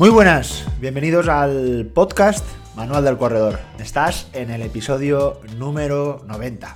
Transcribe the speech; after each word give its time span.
Muy 0.00 0.08
buenas, 0.08 0.64
bienvenidos 0.80 1.28
al 1.28 1.90
podcast 1.92 2.46
Manual 2.74 3.04
del 3.04 3.18
Corredor. 3.18 3.58
Estás 3.78 4.30
en 4.32 4.50
el 4.50 4.62
episodio 4.62 5.42
número 5.58 6.24
90. 6.26 6.74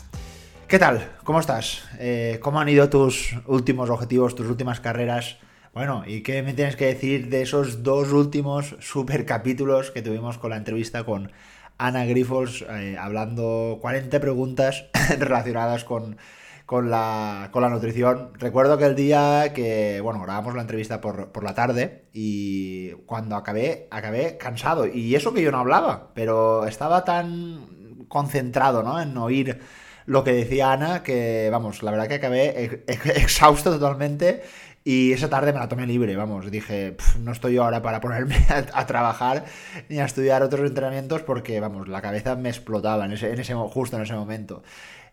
¿Qué 0.69 0.79
tal? 0.79 1.11
¿Cómo 1.25 1.41
estás? 1.41 1.85
Eh, 1.99 2.39
¿Cómo 2.43 2.61
han 2.61 2.69
ido 2.69 2.91
tus 2.91 3.35
últimos 3.47 3.89
objetivos, 3.89 4.35
tus 4.35 4.47
últimas 4.47 4.81
carreras? 4.81 5.39
Bueno, 5.73 6.05
¿y 6.07 6.23
qué 6.23 6.43
me 6.43 6.53
tienes 6.53 6.77
que 6.77 6.85
decir 6.85 7.31
de 7.31 7.41
esos 7.41 7.83
dos 7.83 8.13
últimos 8.13 8.77
super 8.81 9.25
capítulos 9.25 9.91
que 9.91 10.03
tuvimos 10.03 10.37
con 10.37 10.51
la 10.51 10.59
entrevista 10.59 11.05
con 11.05 11.33
Ana 11.79 12.05
Grifols, 12.05 12.63
eh, 12.69 12.99
hablando 13.01 13.79
40 13.81 14.21
preguntas 14.21 14.85
relacionadas 15.19 15.85
con 15.85 16.19
con 16.67 16.91
la, 16.91 17.51
con 17.53 17.63
la 17.63 17.69
nutrición. 17.69 18.31
Recuerdo 18.35 18.79
que 18.79 18.87
el 18.87 18.95
día 18.95 19.53
que, 19.55 20.01
bueno, 20.01 20.21
grabamos 20.21 20.55
la 20.55 20.63
entrevista 20.63 21.01
por, 21.01 21.33
por, 21.33 21.45
la 21.45 21.55
tarde 21.55 22.07
y 22.13 22.93
cuando 23.07 23.37
acabé, 23.37 23.89
acabé 23.91 24.39
cansado. 24.39 24.87
Y 24.87 25.15
eso 25.15 25.35
que 25.35 25.43
yo 25.43 25.51
no 25.51 25.59
hablaba, 25.59 26.11
pero 26.15 26.67
estaba 26.67 27.05
tan 27.05 28.07
concentrado, 28.09 28.83
¿no? 28.83 29.01
En 29.01 29.17
oír 29.17 29.61
lo 30.07 30.25
que 30.25 30.33
decía 30.33 30.73
Ana 30.73 31.03
que, 31.03 31.49
vamos, 31.51 31.83
la 31.83 31.91
verdad 31.91 32.09
que 32.09 32.15
acabé 32.15 32.85
exhausto 32.87 33.71
totalmente. 33.71 34.43
Y 34.87 35.13
esa 35.13 35.31
tarde 35.31 35.55
me 35.55 35.61
la 35.61 35.69
tomé 35.69 35.87
libre, 35.87 36.15
vamos, 36.15 36.51
dije, 36.51 36.99
no 37.19 37.33
estoy 37.33 37.55
yo 37.55 37.65
ahora 37.65 37.81
para 37.81 38.01
ponerme 38.01 38.37
a, 38.75 38.87
trabajar 38.87 39.47
ni 39.89 39.99
a 39.99 40.05
estudiar 40.05 40.43
otros 40.43 40.69
entrenamientos 40.69 41.23
porque, 41.23 41.59
vamos, 41.59 41.89
la 41.89 42.03
cabeza 42.03 42.37
me 42.37 42.51
explotaba 42.51 43.07
en 43.07 43.13
ese, 43.13 43.33
en 43.33 43.41
ese, 43.41 43.55
justo 43.55 43.97
en 43.97 44.03
ese 44.03 44.13
momento. 44.13 44.63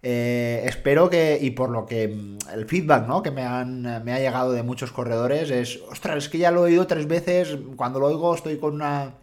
Eh, 0.03 0.63
espero 0.65 1.11
que, 1.11 1.37
y 1.39 1.51
por 1.51 1.69
lo 1.69 1.85
que 1.85 2.07
mm, 2.07 2.37
el 2.53 2.65
feedback 2.65 3.07
¿no? 3.07 3.21
que 3.21 3.29
me, 3.29 3.43
han, 3.43 3.81
me 4.03 4.13
ha 4.13 4.19
llegado 4.19 4.51
de 4.51 4.63
muchos 4.63 4.91
corredores 4.91 5.51
es, 5.51 5.79
ostras, 5.89 6.17
es 6.17 6.29
que 6.29 6.39
ya 6.39 6.49
lo 6.49 6.61
he 6.61 6.71
oído 6.71 6.87
tres 6.87 7.07
veces, 7.07 7.55
cuando 7.75 7.99
lo 7.99 8.07
oigo 8.07 8.33
estoy 8.33 8.57
con 8.57 8.73
una, 8.73 9.13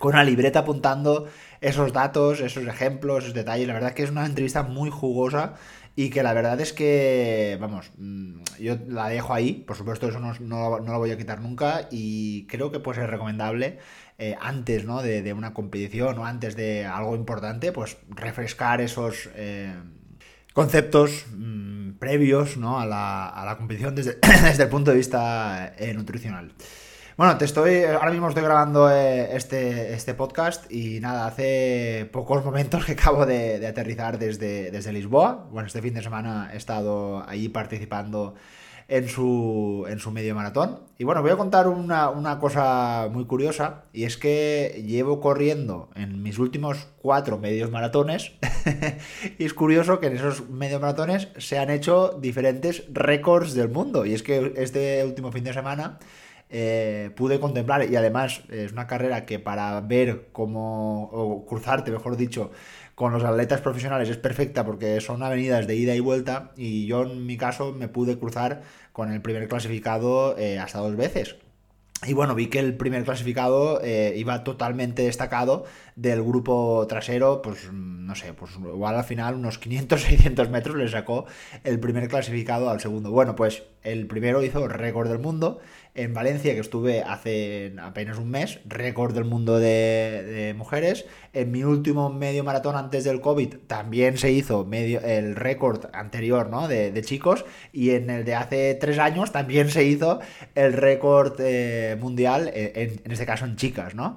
con 0.00 0.14
una 0.14 0.24
libreta 0.24 0.60
apuntando 0.60 1.28
esos 1.60 1.92
datos, 1.92 2.40
esos 2.40 2.66
ejemplos, 2.66 3.24
esos 3.24 3.34
detalles. 3.34 3.68
La 3.68 3.74
verdad 3.74 3.92
que 3.92 4.02
es 4.02 4.10
una 4.10 4.26
entrevista 4.26 4.62
muy 4.62 4.90
jugosa 4.90 5.54
y 5.94 6.10
que 6.10 6.22
la 6.22 6.32
verdad 6.32 6.60
es 6.60 6.72
que, 6.72 7.56
vamos, 7.60 7.90
mm, 7.96 8.42
yo 8.60 8.76
la 8.88 9.08
dejo 9.08 9.34
ahí, 9.34 9.52
por 9.52 9.76
supuesto 9.76 10.08
eso 10.08 10.20
no, 10.20 10.32
no, 10.40 10.78
lo 10.78 10.98
voy 10.98 11.10
a 11.10 11.18
quitar 11.18 11.40
nunca 11.40 11.88
y 11.90 12.46
creo 12.46 12.70
que 12.70 12.80
puede 12.80 13.00
ser 13.00 13.10
recomendable 13.10 13.78
eh, 14.18 14.36
antes 14.40 14.84
¿no? 14.84 15.02
de, 15.02 15.32
una 15.32 15.54
competición 15.54 16.18
o 16.18 16.24
antes 16.24 16.56
de 16.56 16.86
algo 16.86 17.14
importante, 17.14 17.72
pues 17.72 17.98
refrescar 18.08 18.80
esos... 18.80 19.28
Eh, 19.34 19.74
conceptos 20.58 21.24
mm, 21.36 21.90
previos 22.00 22.56
¿no? 22.56 22.80
a, 22.80 22.84
la, 22.84 23.28
a, 23.28 23.44
la, 23.44 23.56
competición 23.56 23.94
desde, 23.94 24.18
desde, 24.42 24.64
el 24.64 24.68
punto 24.68 24.90
de 24.90 24.96
vista 24.96 25.72
eh, 25.78 25.94
nutricional. 25.94 26.50
Bueno, 27.16 27.38
te 27.38 27.44
estoy. 27.44 27.84
Ahora 27.84 28.10
mismo 28.10 28.28
estoy 28.28 28.42
grabando 28.42 28.90
eh, 28.90 29.36
este, 29.36 29.94
este 29.94 30.14
podcast 30.14 30.68
y 30.68 30.98
nada, 30.98 31.26
hace 31.28 32.10
pocos 32.12 32.44
momentos 32.44 32.84
que 32.84 32.92
acabo 32.92 33.24
de, 33.24 33.60
de, 33.60 33.68
aterrizar 33.68 34.18
desde, 34.18 34.72
desde 34.72 34.92
Lisboa. 34.92 35.46
Bueno, 35.52 35.68
este 35.68 35.80
fin 35.80 35.94
de 35.94 36.02
semana 36.02 36.50
he 36.52 36.56
estado 36.56 37.24
allí 37.28 37.48
participando 37.48 38.34
en 38.88 39.06
su, 39.08 39.86
en 39.88 39.98
su 39.98 40.10
medio 40.10 40.34
maratón. 40.34 40.80
Y 40.96 41.04
bueno, 41.04 41.20
voy 41.20 41.30
a 41.30 41.36
contar 41.36 41.68
una, 41.68 42.08
una, 42.08 42.38
cosa 42.40 43.08
muy 43.12 43.26
curiosa, 43.26 43.84
y 43.92 44.04
es 44.04 44.16
que 44.16 44.82
llevo 44.86 45.20
corriendo 45.20 45.90
en 45.94 46.22
mis 46.22 46.38
últimos 46.38 46.88
cuatro 47.00 47.38
medios 47.38 47.70
maratones, 47.70 48.32
y 49.38 49.44
es 49.44 49.54
curioso 49.54 50.00
que 50.00 50.06
en 50.06 50.16
esos 50.16 50.48
medios 50.48 50.80
maratones 50.80 51.28
se 51.36 51.58
han 51.58 51.70
hecho 51.70 52.18
diferentes 52.20 52.84
récords 52.90 53.54
del 53.54 53.68
mundo. 53.68 54.06
Y 54.06 54.14
es 54.14 54.22
que 54.22 54.54
este 54.56 55.04
último 55.04 55.30
fin 55.30 55.44
de 55.44 55.52
semana... 55.52 55.98
Eh, 56.50 57.10
pude 57.14 57.40
contemplar 57.40 57.90
y 57.90 57.96
además 57.96 58.40
es 58.48 58.72
una 58.72 58.86
carrera 58.86 59.26
que 59.26 59.38
para 59.38 59.82
ver 59.82 60.28
cómo, 60.32 61.02
o 61.12 61.44
cruzarte, 61.44 61.90
mejor 61.90 62.16
dicho, 62.16 62.52
con 62.98 63.12
los 63.12 63.22
atletas 63.22 63.60
profesionales 63.60 64.08
es 64.08 64.16
perfecta 64.16 64.64
porque 64.64 65.00
son 65.00 65.22
avenidas 65.22 65.68
de 65.68 65.76
ida 65.76 65.94
y 65.94 66.00
vuelta 66.00 66.50
y 66.56 66.84
yo 66.86 67.02
en 67.02 67.26
mi 67.26 67.36
caso 67.36 67.72
me 67.72 67.86
pude 67.86 68.18
cruzar 68.18 68.62
con 68.90 69.12
el 69.12 69.22
primer 69.22 69.46
clasificado 69.46 70.36
eh, 70.36 70.58
hasta 70.58 70.80
dos 70.80 70.96
veces. 70.96 71.36
Y 72.06 72.12
bueno, 72.12 72.34
vi 72.34 72.48
que 72.48 72.58
el 72.58 72.76
primer 72.76 73.04
clasificado 73.04 73.80
eh, 73.84 74.14
iba 74.16 74.42
totalmente 74.42 75.02
destacado 75.02 75.64
del 75.94 76.24
grupo 76.24 76.86
trasero, 76.88 77.40
pues 77.40 77.72
no 77.72 78.16
sé, 78.16 78.32
pues 78.34 78.52
igual 78.56 78.96
al 78.96 79.04
final 79.04 79.36
unos 79.36 79.60
500-600 79.60 80.48
metros 80.50 80.74
le 80.74 80.88
sacó 80.88 81.26
el 81.62 81.78
primer 81.78 82.08
clasificado 82.08 82.68
al 82.68 82.80
segundo. 82.80 83.12
Bueno, 83.12 83.36
pues 83.36 83.62
el 83.84 84.08
primero 84.08 84.42
hizo 84.42 84.66
récord 84.66 85.08
del 85.08 85.20
mundo 85.20 85.60
en 85.98 86.14
Valencia, 86.14 86.54
que 86.54 86.60
estuve 86.60 87.02
hace 87.02 87.74
apenas 87.82 88.18
un 88.18 88.30
mes, 88.30 88.60
récord 88.66 89.14
del 89.14 89.24
mundo 89.24 89.58
de, 89.58 90.54
mujeres. 90.56 91.06
En 91.32 91.50
mi 91.50 91.64
último 91.64 92.08
medio 92.08 92.44
maratón 92.44 92.76
antes 92.76 93.02
del 93.02 93.20
COVID 93.20 93.56
también 93.66 94.16
se 94.16 94.30
hizo 94.30 94.64
medio, 94.64 95.00
el 95.00 95.34
récord 95.34 95.86
anterior 95.92 96.50
¿no? 96.50 96.68
de, 96.68 97.02
chicos. 97.02 97.44
Y 97.72 97.90
en 97.90 98.10
el 98.10 98.24
de 98.24 98.36
hace 98.36 98.74
tres 98.76 98.98
años 98.98 99.32
también 99.32 99.70
se 99.70 99.82
hizo 99.84 100.20
el 100.54 100.72
récord 100.72 101.34
eh, 101.40 101.96
mundial, 102.00 102.48
eh, 102.54 102.72
en, 102.76 103.00
en, 103.04 103.12
este 103.12 103.26
caso 103.26 103.44
en 103.44 103.56
chicas, 103.56 103.96
¿no? 103.96 104.14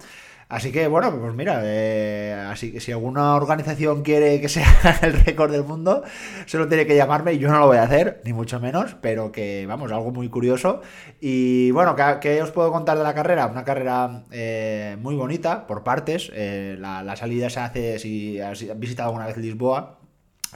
Así 0.51 0.73
que 0.73 0.87
bueno, 0.87 1.17
pues 1.17 1.33
mira, 1.33 1.61
eh, 1.63 2.33
así 2.49 2.73
que 2.73 2.81
si 2.81 2.91
alguna 2.91 3.37
organización 3.37 4.03
quiere 4.03 4.41
que 4.41 4.49
sea 4.49 4.67
el 5.01 5.13
récord 5.13 5.49
del 5.49 5.63
mundo, 5.63 6.03
solo 6.45 6.67
tiene 6.67 6.85
que 6.85 6.93
llamarme 6.93 7.31
y 7.31 7.39
yo 7.39 7.47
no 7.47 7.57
lo 7.57 7.67
voy 7.67 7.77
a 7.77 7.83
hacer, 7.83 8.21
ni 8.25 8.33
mucho 8.33 8.59
menos, 8.59 8.97
pero 8.99 9.31
que 9.31 9.65
vamos, 9.65 9.93
algo 9.93 10.11
muy 10.11 10.27
curioso. 10.27 10.81
Y 11.21 11.71
bueno, 11.71 11.95
¿qué, 12.19 12.41
os 12.41 12.51
puedo 12.51 12.69
contar 12.69 12.97
de 12.97 13.03
la 13.05 13.13
carrera? 13.13 13.47
Una 13.47 13.63
carrera 13.63 14.25
eh, 14.29 14.97
muy 14.99 15.15
bonita, 15.15 15.67
por 15.67 15.85
partes. 15.85 16.29
Eh, 16.33 16.75
la, 16.77 17.15
salida 17.15 17.49
se 17.49 17.59
hace, 17.61 17.99
si 17.99 18.41
has 18.41 18.77
visitado 18.77 19.07
alguna 19.07 19.27
vez 19.27 19.37
Lisboa, 19.37 19.99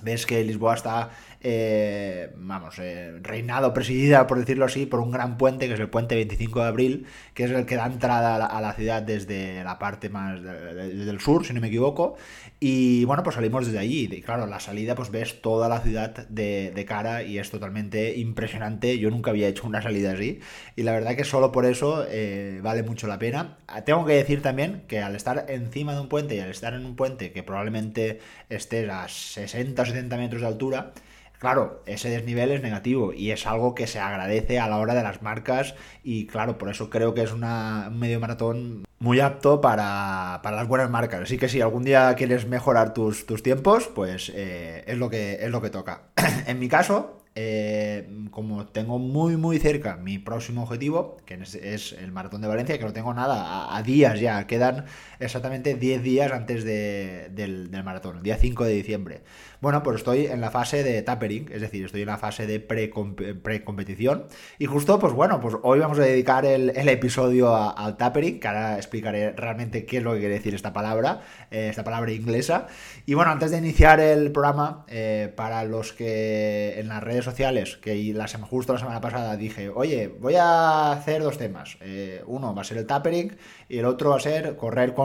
ves 0.01 0.25
que 0.25 0.44
Lisboa 0.44 0.75
está 0.75 1.12
eh, 1.47 2.31
vamos, 2.38 2.79
eh, 2.79 3.19
reinado, 3.22 3.72
presidida, 3.72 4.25
por 4.25 4.39
decirlo 4.39 4.66
así, 4.66 4.88
por 4.88 5.00
un 5.00 5.11
gran 5.11 5.38
puente, 5.38 5.67
que 5.67 5.75
es 5.75 5.79
el 5.79 5.91
puente 5.91 6.16
25 6.16 6.59
de 6.59 6.66
abril, 6.66 7.06
que 7.35 7.44
es 7.44 7.51
el 7.51 7.67
que 7.67 7.75
da 7.75 7.85
entrada 7.85 8.44
a 8.47 8.61
la, 8.61 8.73
ciudad 8.73 9.03
desde 9.03 9.63
la 9.63 9.78
parte 9.78 10.09
más 10.09 10.41
del 10.41 11.19
sur, 11.19 11.45
si 11.45 11.53
no 11.53 11.61
me 11.61 11.67
equivoco. 11.67 12.17
Y 12.59 13.06
bueno, 13.06 13.22
pues 13.22 13.35
salimos 13.35 13.67
desde 13.67 13.78
allí. 13.78 14.09
Y 14.11 14.22
claro, 14.23 14.47
la 14.47 14.59
salida, 14.59 14.95
pues 14.95 15.11
ves 15.11 15.39
toda 15.44 15.69
la 15.69 15.81
ciudad 15.81 16.28
de, 16.29 16.85
cara 16.88 17.22
y 17.22 17.38
es 17.38 17.51
totalmente 17.51 18.17
impresionante. 18.17 18.97
Yo 18.97 19.12
nunca 19.12 19.29
había 19.29 19.47
hecho 19.47 19.67
una 19.67 19.83
salida 19.83 20.13
así. 20.13 20.39
Y 20.75 20.81
la 20.81 20.94
verdad 20.94 21.16
que 21.16 21.25
solo 21.25 21.51
por 21.51 21.67
eso 21.67 22.07
eh, 22.09 22.59
vale 22.63 22.81
mucho 22.81 23.06
la 23.06 23.19
pena. 23.19 23.59
Tengo 23.85 24.03
que 24.03 24.13
decir 24.13 24.41
también 24.41 24.81
que 24.88 25.00
al 25.00 25.16
estar 25.16 25.45
encima 25.50 25.94
de 25.94 26.01
un 26.01 26.09
puente 26.09 26.35
y 26.35 26.39
al 26.39 26.50
estar 26.50 26.73
en 26.73 26.88
un 26.88 26.95
puente 26.95 27.31
que 27.31 27.44
probablemente 27.44 28.19
esté 28.50 28.89
a 28.89 29.07
60 29.07 29.79
o 29.79 29.85
70 29.85 30.17
metros 30.17 30.41
de 30.41 30.47
altura, 30.47 30.94
Claro, 31.40 31.84
ese 31.85 32.09
desnivel 32.09 32.51
es 32.51 32.62
negativo 32.62 33.13
y 33.13 33.31
es 33.31 33.46
algo 33.46 33.75
que 33.75 33.88
se 33.88 34.00
agradece 34.00 34.59
a 34.59 34.68
la 34.68 34.78
hora 34.78 34.94
de 34.94 35.03
las 35.03 35.22
marcas 35.22 35.75
y 36.03 36.28
claro, 36.28 36.57
por 36.57 36.69
eso 36.69 36.90
creo 36.90 37.13
que 37.13 37.23
es 37.23 37.31
una, 37.34 37.88
un 37.90 38.00
medio 38.00 38.19
maratón 38.19 38.85
muy 39.00 39.19
apto 39.19 39.62
para, 39.62 40.41
las 40.44 40.68
buenas 40.68 40.90
marcas. 40.90 41.22
Así 41.22 41.38
que 41.38 41.50
si 41.50 41.62
algún 41.62 41.84
día 41.84 42.13
quieres 42.16 42.47
mejorar 42.47 42.94
tus, 42.94 43.25
tus 43.25 43.44
tiempos, 43.44 43.88
pues 43.94 44.31
eh, 44.34 44.84
es, 44.88 44.97
lo 44.97 45.09
que, 45.09 45.40
es 45.41 45.50
lo 45.50 45.62
que 45.62 45.69
toca. 45.69 46.03
en 46.47 46.59
mi 46.59 46.68
caso, 46.68 47.22
eh, 47.38 48.07
como 48.31 48.66
tengo 48.68 48.97
muy 48.97 49.35
muy 49.35 49.59
cerca 49.59 49.97
mi 49.97 50.19
próximo 50.19 50.63
objetivo, 50.63 51.18
que 51.25 51.34
es, 51.34 51.91
el 51.91 52.13
Maratón 52.13 52.42
de 52.42 52.48
Valencia, 52.48 52.77
que 52.77 52.86
lo 52.86 52.94
tengo 52.94 53.13
nada, 53.13 53.75
a, 53.75 53.83
días 53.83 54.21
ya, 54.21 54.48
quedan 54.48 54.86
exactamente 55.19 55.75
10 55.75 56.03
días 56.03 56.31
antes 56.31 56.63
del, 56.63 57.35
del, 57.35 57.83
maratón, 57.83 58.23
día 58.23 58.38
5 58.38 58.63
de 58.65 58.73
diciembre. 58.73 59.21
Bueno, 59.62 59.81
pues 59.83 59.97
estoy 59.97 60.27
en 60.27 60.41
la 60.41 60.51
fase 60.51 60.83
de 60.83 61.01
tapering, 61.01 61.50
es 61.51 61.62
decir, 61.62 61.85
estoy 61.85 62.01
en 62.01 62.07
la 62.07 62.17
fase 62.17 62.45
de 62.45 62.59
pre-competición. 62.59 64.27
y 64.59 64.65
justo, 64.65 65.00
pues 65.00 65.13
bueno, 65.13 65.39
pues 65.39 65.56
hoy 65.63 65.79
vamos 65.79 65.97
a 66.00 66.03
dedicar 66.03 66.45
el, 66.45 66.69
episodio 66.89 67.56
al 67.56 67.97
tapering, 67.97 68.39
que 68.39 68.47
ahora 68.47 68.77
explicaré 68.77 69.31
realmente 69.31 69.85
qué 69.85 69.97
es 69.97 70.03
lo 70.03 70.13
que 70.13 70.19
quiere 70.19 70.35
decir 70.35 70.53
esta 70.53 70.73
palabra, 70.73 71.21
eh, 71.51 71.69
esta 71.69 71.83
palabra 71.83 72.12
inglesa. 72.12 72.67
Y 73.06 73.13
bueno, 73.13 73.31
antes 73.31 73.51
de 73.51 73.57
iniciar 73.57 74.00
el 74.00 74.31
programa, 74.31 74.85
eh, 74.88 75.33
para 75.35 75.63
los 75.63 75.94
que 75.94 76.79
en 76.79 76.88
las 76.88 77.03
redes 77.03 77.25
sociales, 77.25 77.77
que 77.77 77.95
la, 78.13 78.27
justo 78.27 78.73
la 78.73 78.79
semana 78.79 79.01
pasada 79.01 79.35
dije, 79.38 79.69
oye, 79.69 80.07
voy 80.07 80.35
a 80.35 80.91
hacer 80.91 81.23
dos 81.23 81.38
temas. 81.38 81.77
Eh, 81.81 82.23
uno 82.27 82.53
va 82.53 82.62
a 82.62 82.65
ser 82.65 82.77
el 82.77 82.85
tapering 82.85 83.35
y 83.69 83.79
el 83.79 83.85
otro 83.85 84.12
va 84.12 84.17
a 84.17 84.19
ser 84.19 84.56
correr 84.56 84.94
con, 84.94 85.05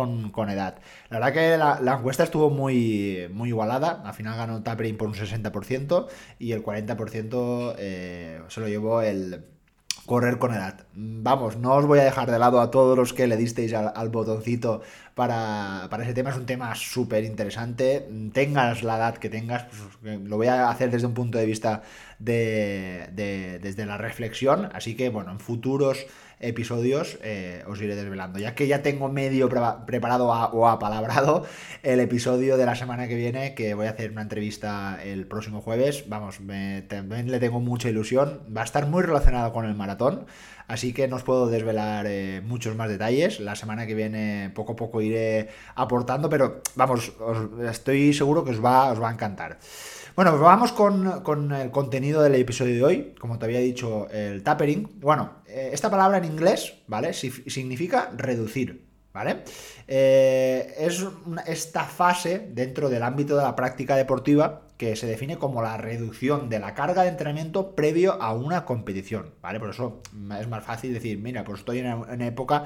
edad. 0.51 0.79
La 1.09 1.19
verdad 1.19 1.33
que 1.33 1.57
la, 1.85 1.95
encuesta 1.95 2.25
estuvo 2.25 2.51
muy, 2.51 3.29
muy 3.33 3.49
igualada. 3.51 4.03
Al 4.05 4.15
final 4.15 4.37
ganó 4.37 4.63
tapering 4.63 4.97
por 4.97 5.09
un 5.09 5.15
60% 5.15 6.07
y 6.39 6.53
el 6.53 6.63
40% 6.63 7.75
eh, 7.79 8.43
se 8.49 8.61
lo 8.61 8.69
llevó 8.69 9.03
el 9.03 9.45
correr 10.07 10.39
con 10.39 10.53
edad. 10.53 10.87
Vamos, 10.95 11.57
no 11.57 11.75
os 11.75 11.87
voy 11.87 12.01
a 12.01 12.05
dejar 12.05 12.31
de 12.31 12.39
lado 12.39 12.61
a 12.61 12.71
todos 12.71 12.97
los 12.97 13.13
que 13.13 13.27
le 13.27 13.37
disteis 13.37 13.73
al, 13.75 14.09
botoncito 14.09 14.83
para, 15.15 15.87
para, 15.91 16.03
ese 16.03 16.15
tema. 16.15 16.31
Es 16.31 16.37
un 16.37 16.47
tema 16.47 16.75
súper 16.75 17.25
interesante. 17.25 18.09
Tengas 18.33 18.83
la 18.83 18.97
edad 18.97 19.19
que 19.19 19.29
tengas, 19.29 19.67
pues, 20.01 20.21
lo 20.21 20.37
voy 20.37 20.49
a 20.49 20.69
hacer 20.69 20.91
desde 20.91 21.07
un 21.07 21.15
punto 21.15 21.39
de 21.39 21.47
vista 21.47 21.83
desde 22.19 23.87
la 23.87 23.99
reflexión. 23.99 24.69
Así 24.75 24.97
que, 24.97 25.11
bueno, 25.11 25.31
en 25.31 25.41
futuros 25.41 26.07
episodios 26.41 27.19
eh, 27.23 27.63
os 27.67 27.81
iré 27.81 27.95
desvelando. 27.95 28.39
Ya 28.39 28.55
que 28.55 28.67
ya 28.67 28.83
tengo 28.83 29.09
medio 29.09 29.49
preparado 29.87 30.27
o 30.29 30.69
apalabrado 30.69 31.47
el 31.83 32.01
episodio 32.01 32.57
de 32.57 32.67
la 32.67 32.75
semana 32.75 33.09
que 33.09 33.15
viene, 33.15 33.55
que 33.55 33.75
voy 33.75 33.87
a 33.87 33.91
hacer 33.91 34.11
una 34.11 34.23
entrevista 34.23 34.99
el 35.03 35.27
próximo 35.27 35.61
jueves. 35.61 36.09
Vamos, 36.09 36.41
también 36.89 37.31
le 37.31 37.39
tengo 37.39 37.61
mucha 37.61 37.89
ilusión. 37.89 38.41
Va 38.55 38.63
a 38.63 38.65
estar 38.65 38.87
muy 38.87 39.03
relacionado 39.03 39.53
con 39.53 39.67
el 39.67 39.75
maratón. 39.75 40.27
Así 40.71 40.93
que 40.93 41.09
no 41.09 41.17
os 41.17 41.25
puedo 41.25 41.49
desvelar 41.49 42.07
eh, 42.07 42.43
muchos 42.47 42.77
más 42.77 42.89
detalles. 42.89 43.41
La 43.41 43.57
semana 43.57 43.89
que 43.89 43.97
viene 43.97 44.53
poco 44.55 44.75
a 44.75 44.77
poco 44.77 45.03
iré 45.03 45.49
aportando, 45.75 46.29
pero 46.31 46.63
vamos, 46.77 47.11
estoy 47.69 48.15
seguro 48.15 48.45
que 48.45 48.53
os 48.53 48.65
va, 48.65 48.93
os 48.93 49.03
va 49.03 49.09
a 49.09 49.13
encantar. 49.13 49.59
Bueno, 50.15 50.31
pues 50.31 50.43
vamos 50.43 50.71
con, 50.71 51.51
el 51.51 51.73
contenido 51.73 52.23
del 52.23 52.37
episodio 52.37 52.75
de 52.77 52.85
hoy. 52.85 53.15
Como 53.19 53.37
te 53.37 53.47
había 53.47 53.59
dicho, 53.59 54.09
el 54.11 54.45
tapering. 54.45 55.01
Bueno, 55.01 55.43
eh, 55.45 55.71
esta 55.73 55.91
palabra 55.91 56.19
en 56.19 56.27
inglés, 56.27 56.75
¿vale? 56.87 57.15
significa 57.15 58.13
reducir, 58.17 58.87
¿vale? 59.13 59.43
Eh, 59.89 60.73
es 60.79 61.05
esta 61.47 61.83
fase 61.83 62.47
dentro 62.53 62.89
del 62.89 63.03
ámbito 63.03 63.37
de 63.37 63.43
la 63.43 63.57
práctica 63.57 63.97
deportiva 63.97 64.70
que 64.81 64.97
se 64.97 65.07
define 65.07 65.37
como 65.37 65.61
la 65.61 65.77
reducción 65.77 66.49
de 66.49 66.59
la 66.59 66.73
carga 66.73 67.03
de 67.03 67.11
entrenamiento 67.11 67.75
previo 67.75 68.15
a 68.15 68.33
una 68.33 68.65
competición, 68.65 69.35
¿vale? 69.43 69.61
Por 69.61 69.69
eso 69.69 70.01
es 70.41 70.49
más 70.49 70.65
fácil 70.65 70.95
decir, 70.95 71.19
mira, 71.19 71.45
pues 71.45 71.59
estoy 71.59 71.81
en 71.81 71.93
una 71.93 72.27
época 72.27 72.65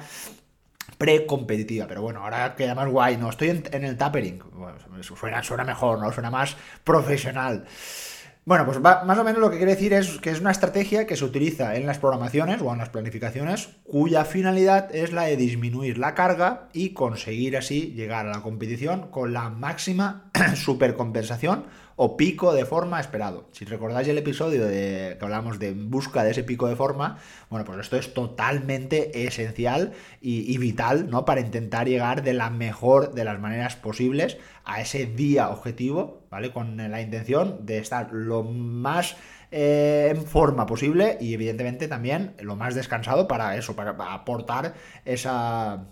pre-competitiva. 0.97 1.89
Pero 1.89 2.03
bueno, 2.03 2.23
ahora 2.23 2.55
queda 2.55 2.77
más 2.77 2.89
guay. 2.89 3.17
No, 3.17 3.31
estoy 3.31 3.49
en, 3.49 3.85
el 3.85 3.97
tapering. 3.97 4.41
suena, 5.01 5.43
suena 5.43 5.65
mejor, 5.65 5.99
¿no? 5.99 6.13
Suena 6.13 6.31
más 6.31 6.57
profesional. 6.85 7.67
Bueno, 8.47 8.65
pues 8.65 8.79
más 8.79 9.19
o 9.19 9.25
menos 9.25 9.41
lo 9.41 9.51
que 9.51 9.57
quiere 9.57 9.73
decir 9.73 9.95
es 9.95 10.19
que 10.19 10.31
es 10.31 10.39
una 10.39 10.51
estrategia 10.51 11.07
que 11.07 11.17
se 11.17 11.25
utiliza 11.25 11.77
en 11.77 11.87
las 11.87 11.99
programaciones 11.99 12.61
o 12.61 12.71
en 12.71 12.79
las 12.79 12.91
planificaciones 12.91 13.71
cuya 13.85 14.27
finalidad 14.27 14.95
es 14.95 15.13
la 15.13 15.23
de 15.23 15.37
disminuir 15.37 15.97
la 15.97 16.15
carga 16.15 16.69
y 16.75 16.91
conseguir 16.91 17.57
así 17.57 17.95
llegar 17.97 18.27
a 18.27 18.31
la 18.31 18.43
competición 18.43 19.11
con 19.11 19.33
la 19.33 19.49
máxima 19.49 20.31
supercompensación 20.57 21.65
o 21.97 22.17
pico 22.17 22.55
de 22.55 22.65
forma 22.65 23.01
esperado. 23.01 23.49
Si 23.53 23.65
recordáis 23.65 24.09
el 24.09 24.19
episodio 24.19 24.67
de, 24.67 25.17
que 25.19 25.25
hablamos 25.25 25.59
de 25.59 25.73
busca 25.73 26.25
de 26.25 26.33
ese 26.33 26.43
pico 26.43 26.67
de 26.69 26.77
forma, 26.77 27.19
bueno, 27.51 27.65
pues 27.65 27.79
esto 27.79 27.97
es 27.97 28.13
totalmente 28.15 29.27
esencial 29.27 29.93
y, 30.21 30.57
vital, 30.59 31.09
¿no? 31.11 31.25
Para 31.25 31.41
intentar 31.41 31.89
llegar 31.89 32.23
de 32.23 32.35
la 32.35 32.51
mejor 32.51 33.15
de 33.15 33.25
las 33.25 33.41
maneras 33.41 33.77
posibles 33.77 34.39
a 34.65 34.81
ese 34.81 35.07
día 35.07 35.51
objetivo, 35.51 36.23
¿vale? 36.31 36.53
Con 36.53 36.77
la 36.77 37.01
intención 37.01 37.65
de 37.65 37.79
estar 37.79 38.13
lo 38.13 38.43
más 38.43 39.17
eh, 39.51 40.09
en 40.11 40.25
forma 40.25 40.67
posible 40.67 41.17
y 41.21 41.35
evidentemente 41.35 41.87
también 41.87 42.35
lo 42.41 42.57
más 42.57 42.75
descansado 42.75 43.29
para 43.29 43.57
eso, 43.57 43.77
para, 43.77 43.91
aportar 44.13 44.75
esa, 45.05 45.85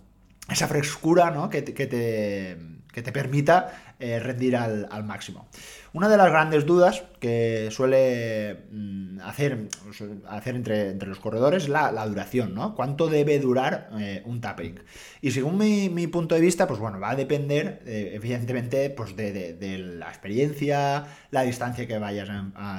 esa 0.50 0.66
frescura, 0.66 1.30
¿no? 1.30 1.48
Que, 1.48 1.62
que, 1.62 1.86
te, 1.86 2.58
que 2.92 3.02
te 3.02 3.12
permita 3.12 3.94
eh, 4.00 4.18
rendir 4.18 4.56
al 4.56 5.04
máximo. 5.04 5.46
Una 5.94 6.08
de 6.08 6.16
las 6.16 6.30
grandes 6.30 6.64
dudas 6.64 7.04
que 7.20 7.68
suele 7.70 8.64
mm, 8.70 9.20
hacer, 9.20 9.68
hacer 10.26 10.56
entre, 10.56 10.88
entre 10.88 11.08
los 11.08 11.18
corredores 11.18 11.64
es 11.64 11.68
la, 11.68 12.06
duración, 12.06 12.54
¿no? 12.54 12.74
¿Cuánto 12.74 13.08
debe 13.08 13.38
durar 13.38 13.90
eh, 13.98 14.22
un 14.24 14.40
tapering? 14.40 14.80
Y 15.20 15.32
según 15.32 15.58
mi, 15.58 16.06
punto 16.06 16.34
de 16.34 16.40
vista, 16.40 16.66
pues 16.66 16.80
bueno, 16.80 16.98
va 16.98 17.10
a 17.10 17.14
depender, 17.14 17.82
eh, 17.84 18.12
evidentemente, 18.14 18.88
pues 18.88 19.14
de, 19.16 19.78
la 19.98 20.08
experiencia, 20.08 21.04
la 21.30 21.42
distancia 21.42 21.86
que 21.86 21.98
vayas 21.98 22.28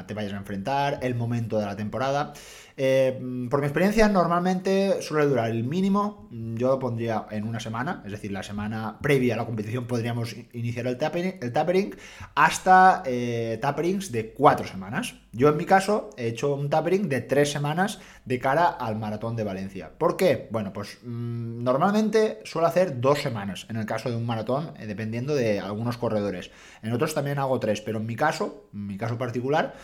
te 0.08 0.14
vayas 0.16 0.34
a 0.34 0.38
enfrentar, 0.38 1.00
el 1.04 1.14
momento 1.14 1.60
de 1.60 1.66
la 1.66 1.76
temporada. 1.76 2.34
Eh, 2.76 3.20
por 3.50 3.60
mi 3.60 3.68
experiencia, 3.68 4.08
normalmente 4.10 5.02
suele 5.02 5.28
durar 5.28 5.52
el 5.52 5.64
mínimo, 5.64 6.28
yo 6.32 6.70
lo 6.70 6.80
pondría 6.80 7.28
en 7.30 7.48
una 7.48 7.60
semana, 7.60 8.02
es 8.06 8.12
decir, 8.12 8.32
la 8.32 8.42
semana 8.42 8.98
previa 9.02 9.36
a 9.36 9.38
la 9.38 9.46
competición 9.46 9.86
podríamos 9.86 10.36
iniciar 10.54 10.88
el 10.88 10.98
tapering, 10.98 11.36
el 11.42 11.54
tapering 11.54 11.96
hasta 12.36 13.04
eh, 13.06 13.60
taperings 13.62 14.12
de 14.12 14.34
cuatro 14.34 14.66
semanas. 14.66 15.16
Yo 15.32 15.50
en 15.50 15.58
mi 15.58 15.66
caso 15.66 16.10
he 16.18 16.28
hecho 16.28 16.54
un 16.56 16.70
tapering 16.70 17.10
de 17.10 17.22
tres 17.22 17.52
semanas 17.52 18.00
de 18.26 18.40
cara 18.40 18.66
al 18.66 18.96
maratón 18.98 19.36
de 19.36 19.44
Valencia. 19.44 19.92
¿Por 19.98 20.18
qué? 20.18 20.48
Bueno, 20.52 20.74
pues 20.74 20.98
mm, 21.04 21.64
normalmente 21.64 22.40
suelo 22.44 22.68
hacer 22.68 23.02
dos 23.02 23.20
semanas 23.22 23.68
en 23.70 23.76
el 23.76 23.86
caso 23.86 24.10
de 24.10 24.16
un 24.16 24.26
maratón, 24.26 24.74
eh, 24.80 24.88
dependiendo 24.88 25.36
de 25.36 25.60
algunos 25.60 25.98
corredores. 25.98 26.50
En 26.82 26.92
otros 26.94 27.14
también 27.14 27.38
hago 27.38 27.60
tres, 27.60 27.82
pero 27.82 28.00
en 28.00 28.06
mi 28.06 28.16
caso, 28.16 28.66
en 28.74 28.88
mi 28.88 28.98
caso 28.98 29.18
particular, 29.18 29.76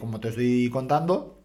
como 0.00 0.20
te 0.20 0.28
estoy 0.30 0.70
contando, 0.70 1.39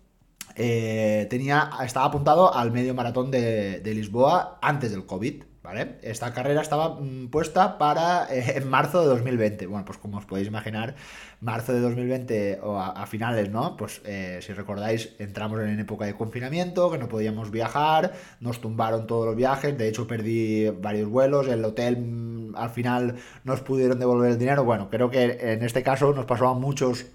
eh, 0.55 1.27
tenía, 1.29 1.69
estaba 1.83 2.05
apuntado 2.05 2.53
al 2.53 2.71
medio 2.71 2.93
maratón 2.93 3.31
de, 3.31 3.81
Lisboa 3.85 4.59
antes 4.61 4.91
del 4.91 5.05
COVID. 5.05 5.43
¿Vale? 5.63 5.95
Esta 6.03 6.31
carrera 6.31 6.61
estaba 6.61 6.99
mm, 7.01 7.29
puesta 7.29 7.79
para 7.79 8.27
eh, 8.31 8.53
en 8.57 8.69
marzo 8.69 9.01
de 9.01 9.07
2020. 9.07 9.65
Bueno, 9.65 9.83
pues 9.83 9.97
como 9.97 10.19
os 10.19 10.25
podéis 10.25 10.47
imaginar, 10.47 10.93
marzo 11.41 11.73
de 11.73 11.79
2020 11.79 12.59
o 12.61 12.79
a, 12.79 13.03
finales, 13.07 13.49
¿no? 13.49 13.75
Pues 13.75 13.99
eh, 14.05 14.37
si 14.43 14.53
recordáis, 14.53 15.15
entramos 15.17 15.59
en 15.61 15.79
época 15.79 16.05
de 16.05 16.13
confinamiento, 16.13 16.91
que 16.91 16.99
no 16.99 17.07
podíamos 17.07 17.49
viajar, 17.49 18.13
nos 18.41 18.61
tumbaron 18.61 19.07
todos 19.07 19.25
los 19.25 19.35
viajes, 19.35 19.75
de 19.75 19.87
hecho 19.87 20.05
perdí 20.05 20.69
varios 20.69 21.09
vuelos, 21.09 21.47
el 21.47 21.65
hotel 21.65 21.97
mm, 21.97 22.55
al 22.55 22.69
final 22.69 23.15
nos 23.43 23.61
pudieron 23.61 23.97
devolver 23.97 24.33
el 24.33 24.37
dinero. 24.37 24.65
Bueno, 24.65 24.91
creo 24.91 25.09
que 25.09 25.51
en 25.53 25.63
este 25.63 25.81
caso 25.81 26.13
nos 26.13 26.25
pasó 26.25 26.47
a 26.47 26.53
muchos 26.53 27.07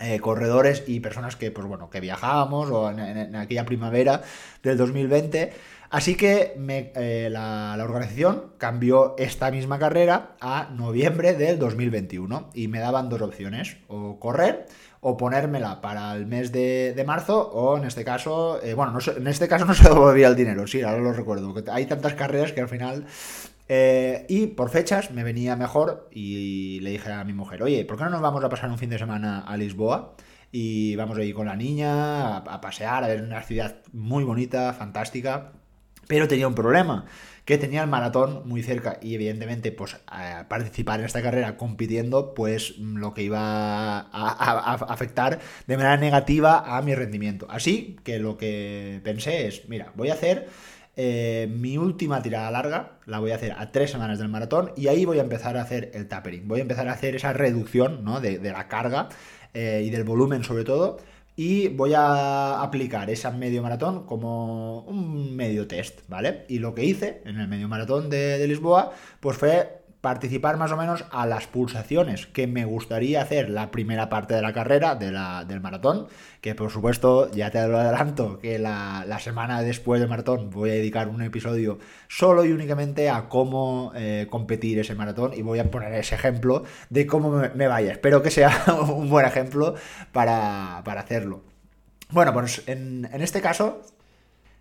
eh, 0.00 0.18
corredores 0.20 0.84
y 0.86 1.00
personas 1.00 1.36
que, 1.36 1.50
pues 1.50 1.66
bueno, 1.66 1.88
que 1.88 2.00
viajábamos 2.00 2.70
o 2.70 2.90
en, 2.90 3.36
aquella 3.36 3.64
primavera 3.64 4.22
del 4.62 4.76
2020. 4.76 5.52
Así 5.90 6.16
que 6.16 6.56
eh, 6.56 7.28
la, 7.30 7.76
organización 7.80 8.46
cambió 8.58 9.14
esta 9.18 9.52
misma 9.52 9.78
carrera 9.78 10.32
a 10.40 10.70
noviembre 10.72 11.34
del 11.34 11.60
2021 11.60 12.50
y 12.54 12.66
me 12.66 12.80
daban 12.80 13.08
dos 13.08 13.22
opciones, 13.22 13.76
o 13.86 14.18
correr 14.18 14.66
o 15.06 15.16
ponérmela 15.16 15.80
para 15.82 16.16
el 16.16 16.26
mes 16.26 16.50
de, 16.50 17.00
marzo 17.06 17.38
o 17.52 17.76
en 17.76 17.84
este 17.84 18.04
caso, 18.04 18.60
eh, 18.62 18.74
bueno, 18.74 18.98
en 19.16 19.26
este 19.28 19.46
caso 19.46 19.66
no 19.66 19.74
se 19.74 19.84
devolvía 19.88 20.28
el 20.28 20.34
dinero, 20.34 20.66
sí, 20.66 20.82
ahora 20.82 20.98
lo 20.98 21.12
recuerdo, 21.12 21.54
hay 21.70 21.86
tantas 21.86 22.14
carreras 22.14 22.52
que 22.52 22.62
al 22.62 22.68
final 22.68 23.06
eh, 23.68 24.26
y 24.28 24.48
por 24.48 24.70
fechas 24.70 25.10
me 25.10 25.24
venía 25.24 25.56
mejor 25.56 26.08
y 26.10 26.80
le 26.80 26.90
dije 26.90 27.10
a 27.10 27.24
mi 27.24 27.32
mujer, 27.32 27.62
oye, 27.62 27.84
¿por 27.84 27.96
qué 27.96 28.04
no 28.04 28.10
nos 28.10 28.20
vamos 28.20 28.44
a 28.44 28.48
pasar 28.48 28.70
un 28.70 28.78
fin 28.78 28.90
de 28.90 28.98
semana 28.98 29.40
a 29.40 29.56
Lisboa? 29.56 30.14
Y 30.52 30.94
vamos 30.96 31.18
a 31.18 31.24
ir 31.24 31.34
con 31.34 31.46
la 31.46 31.56
niña 31.56 32.36
a, 32.36 32.60
pasear, 32.60 33.02
a 33.02 33.08
ver 33.08 33.22
una 33.22 33.42
ciudad 33.42 33.76
muy 33.92 34.22
bonita, 34.24 34.72
fantástica. 34.72 35.52
Pero 36.06 36.28
tenía 36.28 36.46
un 36.46 36.54
problema, 36.54 37.06
que 37.46 37.56
tenía 37.56 37.82
el 37.82 37.88
maratón 37.88 38.42
muy 38.46 38.62
cerca 38.62 38.98
y 39.00 39.14
evidentemente 39.14 39.72
pues 39.72 39.96
participar 40.48 41.00
en 41.00 41.06
esta 41.06 41.22
carrera 41.22 41.56
compitiendo 41.56 42.34
pues 42.34 42.78
lo 42.78 43.14
que 43.14 43.22
iba 43.22 44.00
a, 44.00 44.74
afectar 44.74 45.40
de 45.66 45.76
manera 45.78 45.96
negativa 45.96 46.76
a 46.76 46.82
mi 46.82 46.94
rendimiento. 46.94 47.46
Así 47.48 47.96
que 48.04 48.18
lo 48.18 48.36
que 48.36 49.00
pensé 49.02 49.46
es, 49.46 49.66
mira, 49.68 49.92
voy 49.94 50.10
a 50.10 50.14
hacer 50.14 50.48
eh, 50.96 51.48
mi 51.50 51.76
última 51.76 52.22
tirada 52.22 52.50
larga 52.50 52.98
la 53.06 53.18
voy 53.18 53.32
a 53.32 53.36
hacer 53.36 53.52
a 53.52 53.72
tres 53.72 53.90
semanas 53.90 54.18
del 54.18 54.28
maratón 54.28 54.72
y 54.76 54.88
ahí 54.88 55.04
voy 55.04 55.18
a 55.18 55.22
empezar 55.22 55.56
a 55.56 55.62
hacer 55.62 55.90
el 55.94 56.08
tapering. 56.08 56.46
Voy 56.46 56.60
a 56.60 56.62
empezar 56.62 56.88
a 56.88 56.92
hacer 56.92 57.16
esa 57.16 57.32
reducción 57.32 58.04
de, 58.22 58.38
la 58.40 58.68
carga 58.68 59.08
eh, 59.52 59.82
y 59.84 59.90
del 59.90 60.04
volumen 60.04 60.44
sobre 60.44 60.64
todo. 60.64 60.98
Y 61.36 61.68
voy 61.68 61.94
a 61.94 62.62
aplicar 62.62 63.10
esa 63.10 63.32
medio 63.32 63.60
maratón 63.60 64.06
como 64.06 64.82
un 64.82 65.34
medio 65.34 65.66
test, 65.66 66.02
¿vale? 66.08 66.44
Y 66.48 66.60
lo 66.60 66.74
que 66.76 66.84
hice 66.84 67.22
en 67.24 67.40
el 67.40 67.48
medio 67.48 67.66
maratón 67.66 68.08
de, 68.08 68.38
de 68.38 68.46
Lisboa, 68.46 68.92
pues 69.18 69.36
fue 69.36 69.83
participar 70.04 70.58
más 70.58 70.70
o 70.70 70.76
menos 70.76 71.06
a 71.12 71.24
las 71.24 71.46
pulsaciones 71.46 72.26
que 72.26 72.46
me 72.46 72.66
gustaría 72.66 73.22
hacer 73.22 73.48
la 73.48 73.70
primera 73.70 74.10
parte 74.10 74.34
de 74.34 74.42
la 74.42 74.52
carrera, 74.52 74.96
de 74.96 75.10
la, 75.10 75.46
del 75.46 75.62
maratón, 75.62 76.08
que 76.42 76.54
por 76.54 76.70
supuesto 76.70 77.30
ya 77.32 77.50
te 77.50 77.66
lo 77.66 77.78
adelanto 77.78 78.38
que 78.38 78.58
la, 78.58 79.18
semana 79.18 79.62
después 79.62 80.00
del 80.00 80.10
maratón 80.10 80.50
voy 80.50 80.68
a 80.68 80.72
dedicar 80.74 81.08
un 81.08 81.22
episodio 81.22 81.78
solo 82.06 82.44
y 82.44 82.52
únicamente 82.52 83.08
a 83.08 83.30
cómo 83.30 83.92
eh, 83.96 84.26
competir 84.28 84.78
ese 84.78 84.94
maratón 84.94 85.32
y 85.34 85.40
voy 85.40 85.58
a 85.58 85.70
poner 85.70 85.94
ese 85.94 86.16
ejemplo 86.16 86.64
de 86.90 87.06
cómo 87.06 87.30
me, 87.54 87.66
vaya. 87.66 87.92
Espero 87.92 88.22
que 88.22 88.30
sea 88.30 88.52
un 88.86 89.08
buen 89.08 89.24
ejemplo 89.24 89.74
para, 90.12 90.80
hacerlo. 90.80 91.44
Bueno, 92.10 92.34
pues 92.34 92.62
en, 92.66 93.08
en 93.10 93.22
este 93.22 93.40
caso 93.40 93.80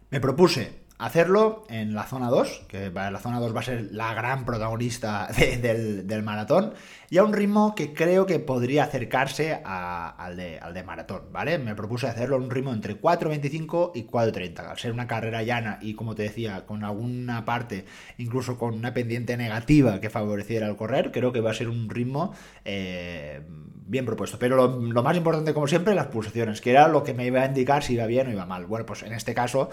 me 0.09 0.21
propuse 0.21 0.82
hacerlo 0.97 1.63
en 1.69 1.93
la 1.93 2.03
zona 2.03 2.29
2, 2.29 2.63
que 2.67 2.89
la 2.89 3.19
zona 3.19 3.39
2 3.39 3.55
va 3.55 3.59
a 3.59 3.63
ser 3.63 3.89
la 3.91 4.13
gran 4.13 4.45
protagonista 4.45 5.27
del, 5.61 6.23
maratón, 6.23 6.73
y 7.09 7.17
a 7.17 7.23
un 7.23 7.33
ritmo 7.33 7.75
que 7.75 7.93
creo 7.93 8.25
que 8.25 8.39
podría 8.39 8.83
acercarse 8.83 9.61
al, 9.65 10.37
de, 10.37 10.59
al, 10.59 10.73
de, 10.73 10.83
maratón, 10.83 11.23
¿vale? 11.31 11.57
Me 11.57 11.75
propuse 11.75 12.07
hacerlo 12.07 12.37
a 12.37 12.39
un 12.39 12.49
ritmo 12.49 12.71
entre 12.73 12.99
4.25 12.99 13.91
y 13.95 14.05
4.30, 14.05 14.59
al 14.59 14.79
ser 14.79 14.91
una 14.91 15.07
carrera 15.07 15.43
llana 15.43 15.79
y 15.81 15.93
como 15.93 16.15
te 16.15 16.23
decía, 16.23 16.65
con 16.65 16.83
alguna 16.83 17.45
parte, 17.45 17.85
incluso 18.17 18.57
con 18.57 18.73
una 18.73 18.93
pendiente 18.93 19.35
negativa 19.37 19.99
que 19.99 20.09
favoreciera 20.09 20.67
el 20.67 20.75
correr, 20.75 21.11
creo 21.11 21.31
que 21.31 21.41
va 21.41 21.51
a 21.51 21.55
ser 21.55 21.69
un 21.69 21.89
ritmo 21.89 22.33
eh, 22.65 23.41
bien 23.85 24.05
propuesto. 24.05 24.39
Pero 24.39 24.55
lo, 24.55 24.79
lo 24.79 25.03
más 25.03 25.17
importante, 25.17 25.53
como 25.53 25.67
siempre, 25.67 25.93
las 25.95 26.07
pulsaciones, 26.07 26.61
que 26.61 26.71
era 26.71 26.87
lo 26.87 27.03
que 27.03 27.13
me 27.13 27.25
iba 27.25 27.41
a 27.41 27.45
indicar 27.45 27.83
si 27.83 27.93
iba 27.93 28.05
bien 28.05 28.27
o 28.27 28.31
iba 28.31 28.45
mal. 28.45 28.65
Bueno, 28.65 28.85
pues 28.85 29.03
en 29.03 29.13
este 29.13 29.33
caso 29.33 29.69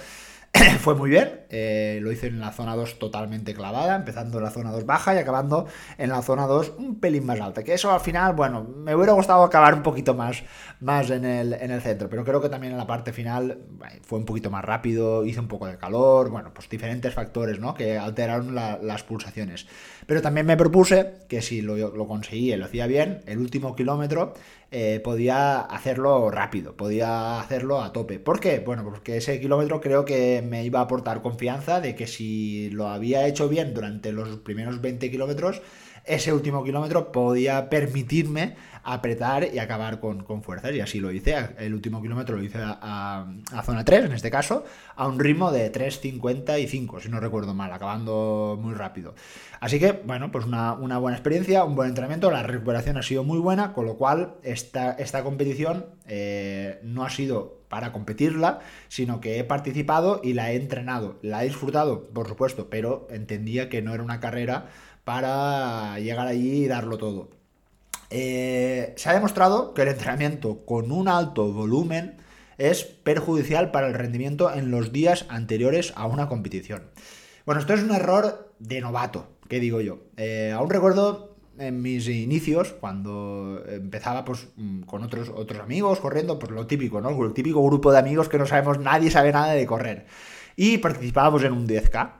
fue 0.80 0.94
muy 0.94 1.10
bien, 1.10 1.46
eh, 1.50 1.98
lo 2.02 2.10
hice 2.10 2.26
en 2.26 2.40
la 2.40 2.50
zona 2.50 2.74
2 2.74 2.98
totalmente 2.98 3.54
clavada, 3.54 3.94
empezando 3.94 4.38
en 4.38 4.44
la 4.44 4.50
zona 4.50 4.72
2 4.72 4.84
baja 4.84 5.14
y 5.14 5.18
acabando 5.18 5.66
en 5.96 6.10
la 6.10 6.22
zona 6.22 6.46
2 6.46 6.74
un 6.78 6.98
pelín 6.98 7.24
más 7.24 7.40
alta, 7.40 7.62
que 7.62 7.74
eso 7.74 7.92
al 7.92 8.00
final, 8.00 8.34
bueno, 8.34 8.64
me 8.64 8.94
hubiera 8.94 9.12
gustado 9.12 9.44
acabar 9.44 9.74
un 9.74 9.82
poquito 9.82 10.14
más, 10.14 10.42
más 10.80 11.08
en, 11.10 11.24
el, 11.24 11.52
en 11.52 11.70
el 11.70 11.80
centro, 11.80 12.08
pero 12.08 12.24
creo 12.24 12.40
que 12.40 12.48
también 12.48 12.72
en 12.72 12.78
la 12.78 12.86
parte 12.86 13.12
final 13.12 13.58
fue 14.02 14.18
un 14.18 14.24
poquito 14.24 14.50
más 14.50 14.64
rápido, 14.64 15.24
hice 15.24 15.40
un 15.40 15.48
poco 15.48 15.66
de 15.66 15.78
calor, 15.78 16.30
bueno, 16.30 16.52
pues 16.52 16.68
diferentes 16.68 17.14
factores, 17.14 17.60
¿no? 17.60 17.74
Que 17.74 17.96
alteraron 17.98 18.54
las 18.54 19.02
pulsaciones. 19.04 19.66
Pero 20.10 20.22
también 20.22 20.44
me 20.44 20.56
propuse 20.56 21.18
que 21.28 21.40
si 21.40 21.62
lo, 21.62 22.08
conseguía 22.08 22.56
y 22.56 22.58
lo 22.58 22.64
hacía 22.64 22.88
bien, 22.88 23.20
el 23.26 23.38
último 23.38 23.76
kilómetro 23.76 24.34
eh, 24.72 24.98
podía 25.04 25.60
hacerlo 25.60 26.32
rápido, 26.32 26.76
podía 26.76 27.40
hacerlo 27.40 27.80
a 27.80 27.92
tope. 27.92 28.18
¿Por 28.18 28.40
qué? 28.40 28.58
Bueno, 28.58 28.82
porque 28.82 29.18
ese 29.18 29.38
kilómetro 29.38 29.80
creo 29.80 30.04
que 30.04 30.42
me 30.44 30.64
iba 30.64 30.80
a 30.80 30.82
aportar 30.82 31.22
confianza 31.22 31.80
de 31.80 31.94
que 31.94 32.08
si 32.08 32.70
lo 32.70 32.88
había 32.88 33.28
hecho 33.28 33.48
bien 33.48 33.72
durante 33.72 34.10
los 34.10 34.38
primeros 34.38 34.80
20 34.80 35.12
kilómetros, 35.12 35.62
ese 36.04 36.32
último 36.32 36.64
kilómetro 36.64 37.12
podía 37.12 37.68
permitirme 37.68 38.56
apretar 38.82 39.48
y 39.52 39.58
acabar 39.58 40.00
con, 40.00 40.24
fuerzas. 40.42 40.74
Y 40.74 40.80
así 40.80 41.00
lo 41.00 41.10
hice. 41.12 41.36
El 41.58 41.74
último 41.74 42.00
kilómetro 42.00 42.36
lo 42.36 42.42
hice 42.42 42.58
a, 42.62 43.26
zona 43.64 43.84
3, 43.84 44.06
en 44.06 44.12
este 44.12 44.30
caso, 44.30 44.64
a 44.96 45.06
un 45.06 45.18
ritmo 45.18 45.52
de 45.52 45.70
3.55, 45.72 47.00
si 47.00 47.08
no 47.08 47.20
recuerdo 47.20 47.54
mal, 47.54 47.72
acabando 47.72 48.58
muy 48.60 48.74
rápido. 48.74 49.14
Así 49.60 49.78
que, 49.78 49.92
bueno, 49.92 50.30
pues 50.32 50.46
una, 50.46 50.74
buena 50.74 51.16
experiencia, 51.16 51.64
un 51.64 51.74
buen 51.74 51.88
entrenamiento. 51.88 52.30
La 52.30 52.42
recuperación 52.42 52.96
ha 52.96 53.02
sido 53.02 53.24
muy 53.24 53.38
buena, 53.38 53.72
con 53.72 53.86
lo 53.86 53.96
cual 53.96 54.34
esta, 54.42 54.92
esta 54.92 55.22
competición 55.22 55.86
eh, 56.06 56.80
no 56.82 57.04
ha 57.04 57.10
sido 57.10 57.60
para 57.68 57.92
competirla, 57.92 58.58
sino 58.88 59.20
que 59.20 59.38
he 59.38 59.44
participado 59.44 60.20
y 60.24 60.32
la 60.32 60.50
he 60.50 60.56
entrenado. 60.56 61.18
La 61.22 61.42
he 61.42 61.46
disfrutado, 61.46 62.08
por 62.08 62.26
supuesto, 62.26 62.68
pero 62.68 63.06
entendía 63.10 63.68
que 63.68 63.80
no 63.80 63.94
era 63.94 64.02
una 64.02 64.18
carrera 64.18 64.66
para 65.10 65.98
llegar 65.98 66.28
allí 66.28 66.62
y 66.62 66.68
darlo 66.68 66.96
todo. 66.96 67.30
Eh, 68.10 68.94
se 68.96 69.08
ha 69.08 69.12
demostrado 69.12 69.74
que 69.74 69.82
el 69.82 69.88
entrenamiento 69.88 70.64
con 70.64 70.92
un 70.92 71.08
alto 71.08 71.52
volumen 71.52 72.18
es 72.58 72.84
perjudicial 72.84 73.72
para 73.72 73.88
el 73.88 73.94
rendimiento 73.94 74.54
en 74.54 74.70
los 74.70 74.92
días 74.92 75.26
anteriores 75.28 75.92
a 75.96 76.06
una 76.06 76.28
competición. 76.28 76.84
Bueno, 77.44 77.60
esto 77.60 77.74
es 77.74 77.82
un 77.82 77.90
error 77.90 78.54
de 78.60 78.80
novato, 78.80 79.26
¿qué 79.48 79.58
digo 79.58 79.80
yo? 79.80 79.98
Eh, 80.16 80.54
aún 80.54 80.70
recuerdo 80.70 81.34
en 81.58 81.82
mis 81.82 82.06
inicios, 82.06 82.72
cuando 82.78 83.64
empezaba 83.66 84.24
pues, 84.24 84.46
mm, 84.54 84.82
con 84.82 85.02
otros, 85.02 85.32
otros 85.34 85.60
amigos 85.60 85.98
corriendo, 85.98 86.38
pues 86.38 86.52
lo 86.52 86.68
típico, 86.68 87.00
¿no? 87.00 87.10
El 87.24 87.32
típico 87.32 87.66
grupo 87.66 87.90
de 87.90 87.98
amigos 87.98 88.28
que 88.28 88.38
no 88.38 88.46
sabemos, 88.46 88.78
nadie 88.78 89.10
sabe 89.10 89.32
nada 89.32 89.54
de 89.54 89.66
correr. 89.66 90.06
Y 90.54 90.78
participábamos 90.78 91.42
en 91.42 91.52
un 91.52 91.66
10K. 91.66 92.19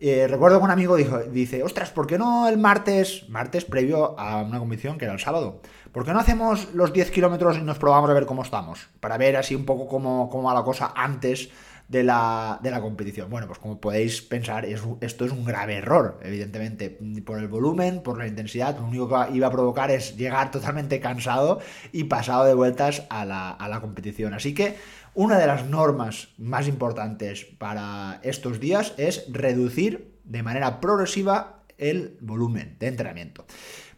Eh, 0.00 0.26
recuerdo 0.28 0.58
que 0.58 0.64
un 0.64 0.70
amigo 0.70 0.96
dice, 0.96 1.62
ostras, 1.62 1.90
¿por 1.90 2.06
qué 2.06 2.18
no 2.18 2.48
el 2.48 2.58
martes, 2.58 3.28
martes 3.28 3.64
previo 3.64 4.18
a 4.18 4.42
una 4.42 4.58
competición 4.58 4.98
que 4.98 5.04
era 5.06 5.14
el 5.14 5.20
sábado? 5.20 5.60
¿Por 5.92 6.04
qué 6.04 6.12
no 6.12 6.20
hacemos 6.20 6.74
los 6.74 6.92
10 6.92 7.10
kilómetros 7.10 7.56
y 7.56 7.62
nos 7.62 7.78
probamos 7.78 8.10
a 8.10 8.12
ver 8.12 8.26
cómo 8.26 8.42
estamos? 8.42 8.88
Para 9.00 9.16
ver 9.16 9.36
así 9.36 9.54
un 9.54 9.64
poco 9.64 9.88
cómo, 9.88 10.28
cómo 10.28 10.48
va 10.48 10.54
la 10.54 10.62
cosa 10.62 10.92
antes 10.94 11.50
de 11.88 12.02
la, 12.02 12.58
de 12.62 12.70
la, 12.70 12.80
competición. 12.80 13.30
Bueno, 13.30 13.46
pues 13.46 13.58
como 13.58 13.80
podéis 13.80 14.20
pensar, 14.20 14.66
esto 14.66 15.24
es 15.24 15.32
un 15.32 15.44
grave 15.44 15.76
error, 15.76 16.18
evidentemente, 16.22 16.90
por 17.24 17.38
el 17.38 17.48
volumen, 17.48 18.02
por 18.02 18.18
la 18.18 18.26
intensidad, 18.26 18.76
lo 18.76 18.86
único 18.86 19.08
que 19.08 19.36
iba 19.36 19.46
a 19.46 19.50
provocar 19.50 19.90
es 19.90 20.16
llegar 20.16 20.50
totalmente 20.50 21.00
cansado 21.00 21.60
y 21.92 22.04
pasado 22.04 22.44
de 22.44 22.54
vueltas 22.54 23.04
a 23.08 23.24
la, 23.24 23.50
a 23.50 23.68
la 23.68 23.80
competición. 23.80 24.34
Así 24.34 24.52
que 24.52 24.76
una 25.16 25.38
de 25.38 25.46
las 25.46 25.64
normas 25.66 26.28
más 26.36 26.68
importantes 26.68 27.46
para 27.58 28.20
estos 28.22 28.60
días 28.60 28.92
es 28.98 29.24
reducir 29.32 30.14
de 30.24 30.42
manera 30.42 30.78
progresiva 30.78 31.62
el 31.78 32.18
volumen 32.20 32.76
de 32.78 32.88
entrenamiento. 32.88 33.46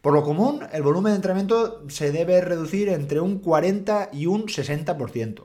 Por 0.01 0.15
lo 0.15 0.23
común, 0.23 0.61
el 0.73 0.83
volumen 0.83 1.13
de 1.13 1.17
entrenamiento 1.17 1.85
se 1.89 2.13
debe 2.13 2.41
reducir 2.41 2.89
entre 2.89 3.19
un 3.21 3.41
40 3.41 4.11
y 4.13 4.27
un 4.27 4.47
60%. 4.47 5.43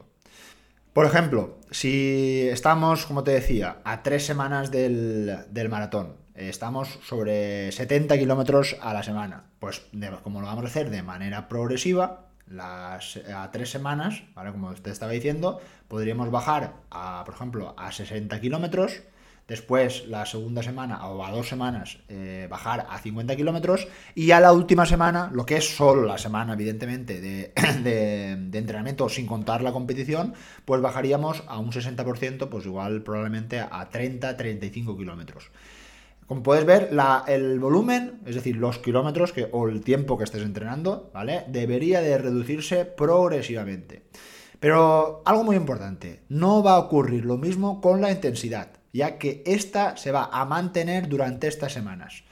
Por 0.94 1.08
ejemplo, 1.08 1.58
si 1.72 2.48
estamos, 2.52 3.08
como 3.08 3.24
te 3.24 3.32
decía, 3.32 3.78
a 3.84 4.04
tres 4.04 4.28
semanas 4.28 4.70
del, 4.70 5.70
maratón, 5.72 6.18
estamos 6.36 7.00
sobre 7.04 7.72
70 7.72 8.20
kilómetros 8.20 8.78
a 8.80 8.94
la 8.94 9.02
semana, 9.02 9.46
pues 9.58 9.82
como 10.22 10.40
lo 10.40 10.46
vamos 10.46 10.66
a 10.66 10.68
hacer 10.68 10.92
de 10.92 11.02
manera 11.02 11.50
progresiva, 11.50 12.28
las, 12.48 13.18
a 13.18 13.52
tres 13.52 13.70
semanas, 13.72 14.24
¿vale? 14.36 14.52
Como 14.52 14.74
te 14.74 14.92
estaba 14.92 15.12
diciendo, 15.12 15.62
podríamos 15.88 16.32
bajar 16.32 16.74
a, 16.92 17.24
por 17.26 17.36
ejemplo, 17.36 17.74
a 17.78 17.92
60 17.92 18.40
kilómetros. 18.42 19.04
Después, 19.48 20.08
la 20.08 20.26
segunda 20.26 20.64
semana 20.64 21.06
o 21.06 21.26
a 21.26 21.30
dos 21.32 21.50
semanas, 21.50 21.98
eh, 22.08 22.48
bajar 22.50 22.88
a 22.90 22.98
50 22.98 23.36
kilómetros. 23.36 23.88
Y 24.16 24.32
a 24.32 24.40
la 24.40 24.54
última 24.54 24.86
semana, 24.86 25.30
lo 25.34 25.46
que 25.46 25.58
es 25.58 25.76
solo 25.76 26.04
la 26.04 26.18
semana, 26.18 26.54
evidentemente, 26.54 27.20
de, 27.20 27.54
de, 27.84 28.38
de 28.38 28.58
entrenamiento 28.58 29.10
sin 29.10 29.28
contar 29.28 29.62
la 29.62 29.74
competición, 29.74 30.34
pues 30.64 30.82
bajaríamos 30.82 31.44
a 31.48 31.60
un 31.60 31.72
60%, 31.72 32.48
pues 32.48 32.66
igual 32.66 33.04
probablemente 33.04 33.60
a 33.60 33.90
30-35 33.92 34.98
kilómetros. 34.98 35.52
Como 36.34 36.42
puedes 36.42 36.66
ver, 36.66 36.90
el 37.28 37.60
volumen, 37.60 38.22
es 38.26 38.34
decir, 38.34 38.58
los 38.58 38.80
kilómetros 38.80 39.32
que, 39.34 39.50
o 39.52 39.70
el 39.70 39.82
tiempo 39.82 40.18
que 40.18 40.24
estés 40.24 40.42
entrenando, 40.42 41.12
¿vale? 41.14 41.44
Debería 41.48 42.02
de 42.02 42.18
reducirse 42.18 42.86
progresivamente. 42.86 44.08
Pero 44.60 45.22
algo 45.26 45.44
muy 45.44 45.56
importante, 45.56 46.24
no 46.30 46.64
va 46.64 46.72
a 46.72 46.80
ocurrir 46.80 47.24
lo 47.24 47.38
mismo 47.38 47.82
con 47.82 48.02
la 48.02 48.10
intensidad, 48.10 48.70
ya 48.92 49.20
que 49.20 49.44
esta 49.46 49.96
se 49.96 50.12
va 50.12 50.28
a 50.34 50.44
mantener 50.46 51.08
durante 51.08 51.48
estas 51.48 51.72
semanas. 51.72 52.24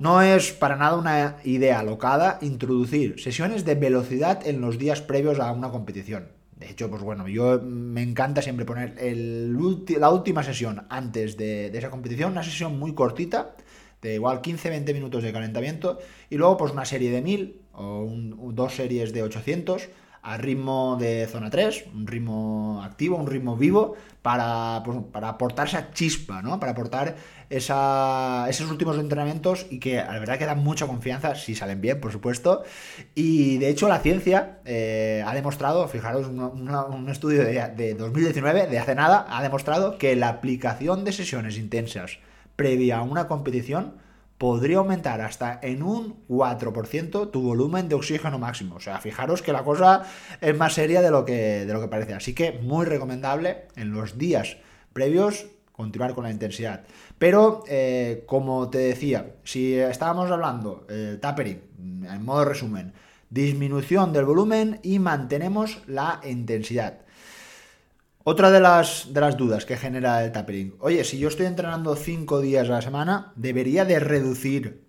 No 0.00 0.20
es 0.20 0.50
para 0.50 0.74
nada 0.74 0.96
una 0.96 1.36
idea 1.44 1.78
alocada 1.78 2.38
introducir 2.40 3.20
sesiones 3.20 3.64
de 3.64 3.76
velocidad 3.76 4.44
en 4.48 4.60
los 4.60 4.78
días 4.78 5.00
previos 5.00 5.38
a 5.38 5.52
una 5.52 5.70
competición. 5.70 6.37
De 6.58 6.68
hecho, 6.68 6.90
pues 6.90 7.02
bueno, 7.02 7.28
yo 7.28 7.60
me 7.62 8.02
encanta 8.02 8.42
siempre 8.42 8.64
poner 8.66 8.96
la 9.98 10.10
última 10.10 10.42
sesión 10.42 10.86
antes 10.88 11.36
de, 11.36 11.66
esa 11.66 11.90
competición, 11.90 12.32
una 12.32 12.42
sesión 12.42 12.78
muy 12.78 12.94
cortita, 12.94 13.54
de 14.02 14.14
igual 14.14 14.42
15-20 14.42 14.92
minutos 14.92 15.22
de 15.22 15.32
calentamiento, 15.32 15.98
y 16.30 16.36
luego 16.36 16.56
pues 16.56 16.72
una 16.72 16.84
serie 16.84 17.12
de 17.12 17.22
1000 17.22 17.60
o 17.74 18.10
dos 18.52 18.74
series 18.74 19.12
de 19.12 19.22
800 19.22 19.88
a 20.22 20.36
ritmo 20.36 20.96
de 20.98 21.26
zona 21.26 21.50
3, 21.50 21.86
un 21.94 22.06
ritmo 22.06 22.82
activo, 22.82 23.16
un 23.16 23.26
ritmo 23.26 23.56
vivo, 23.56 23.96
para, 24.22 24.82
pues, 24.84 24.98
para 25.12 25.28
aportar 25.30 25.68
esa 25.68 25.90
chispa, 25.92 26.42
¿no? 26.42 26.60
Para 26.60 26.72
aportar 26.72 27.16
esos 27.48 28.70
últimos 28.70 28.98
entrenamientos 28.98 29.66
y 29.70 29.78
que 29.78 29.96
la 29.96 30.18
verdad 30.18 30.38
que 30.38 30.44
dan 30.44 30.58
mucha 30.58 30.86
confianza, 30.86 31.34
si 31.34 31.54
salen 31.54 31.80
bien, 31.80 32.00
por 32.00 32.12
supuesto. 32.12 32.62
Y 33.14 33.58
de 33.58 33.70
hecho 33.70 33.88
la 33.88 34.00
ciencia 34.00 34.58
eh, 34.64 35.24
ha 35.26 35.34
demostrado, 35.34 35.88
fijaros, 35.88 36.26
un 36.28 37.08
estudio 37.08 37.44
de, 37.44 37.68
de 37.74 37.94
2019, 37.94 38.66
de 38.66 38.78
hace 38.78 38.94
nada, 38.94 39.26
ha 39.30 39.42
demostrado 39.42 39.98
que 39.98 40.14
la 40.16 40.28
aplicación 40.28 41.04
de 41.04 41.12
sesiones 41.12 41.56
intensas 41.56 42.18
previa 42.56 42.98
a 42.98 43.02
una 43.02 43.28
competición 43.28 43.94
podría 44.38 44.78
aumentar 44.78 45.20
hasta 45.20 45.58
en 45.62 45.82
un 45.82 46.24
4% 46.28 47.30
tu 47.30 47.42
volumen 47.42 47.88
de 47.88 47.96
oxígeno 47.96 48.38
máximo. 48.38 48.76
O 48.76 48.80
sea, 48.80 48.98
fijaros 49.00 49.42
que 49.42 49.52
la 49.52 49.64
cosa 49.64 50.04
es 50.40 50.56
más 50.56 50.74
seria 50.74 51.02
de 51.02 51.10
lo 51.10 51.24
que, 51.24 51.66
de 51.66 51.72
lo 51.72 51.80
que 51.80 51.88
parece. 51.88 52.14
Así 52.14 52.34
que 52.34 52.52
muy 52.62 52.86
recomendable 52.86 53.66
en 53.76 53.92
los 53.92 54.16
días 54.16 54.56
previos 54.92 55.46
continuar 55.72 56.14
con 56.14 56.24
la 56.24 56.30
intensidad. 56.30 56.84
Pero, 57.18 57.62
eh, 57.68 58.24
como 58.26 58.68
te 58.68 58.78
decía, 58.78 59.34
si 59.44 59.74
estábamos 59.74 60.30
hablando, 60.30 60.86
eh, 60.88 61.18
tapering, 61.20 61.60
en 62.08 62.24
modo 62.24 62.44
resumen, 62.44 62.92
disminución 63.30 64.12
del 64.12 64.24
volumen 64.24 64.80
y 64.82 64.98
mantenemos 64.98 65.82
la 65.86 66.20
intensidad. 66.24 67.00
Otra 68.30 68.50
de 68.50 68.60
las, 68.60 69.06
dudas 69.38 69.64
que 69.64 69.78
genera 69.78 70.22
el 70.22 70.32
tapering. 70.32 70.74
Oye, 70.80 71.02
si 71.04 71.18
yo 71.18 71.28
estoy 71.28 71.46
entrenando 71.46 71.96
5 71.96 72.42
días 72.42 72.68
a 72.68 72.72
la 72.72 72.82
semana, 72.82 73.32
¿debería 73.36 73.86
de 73.86 73.98
reducir 74.00 74.84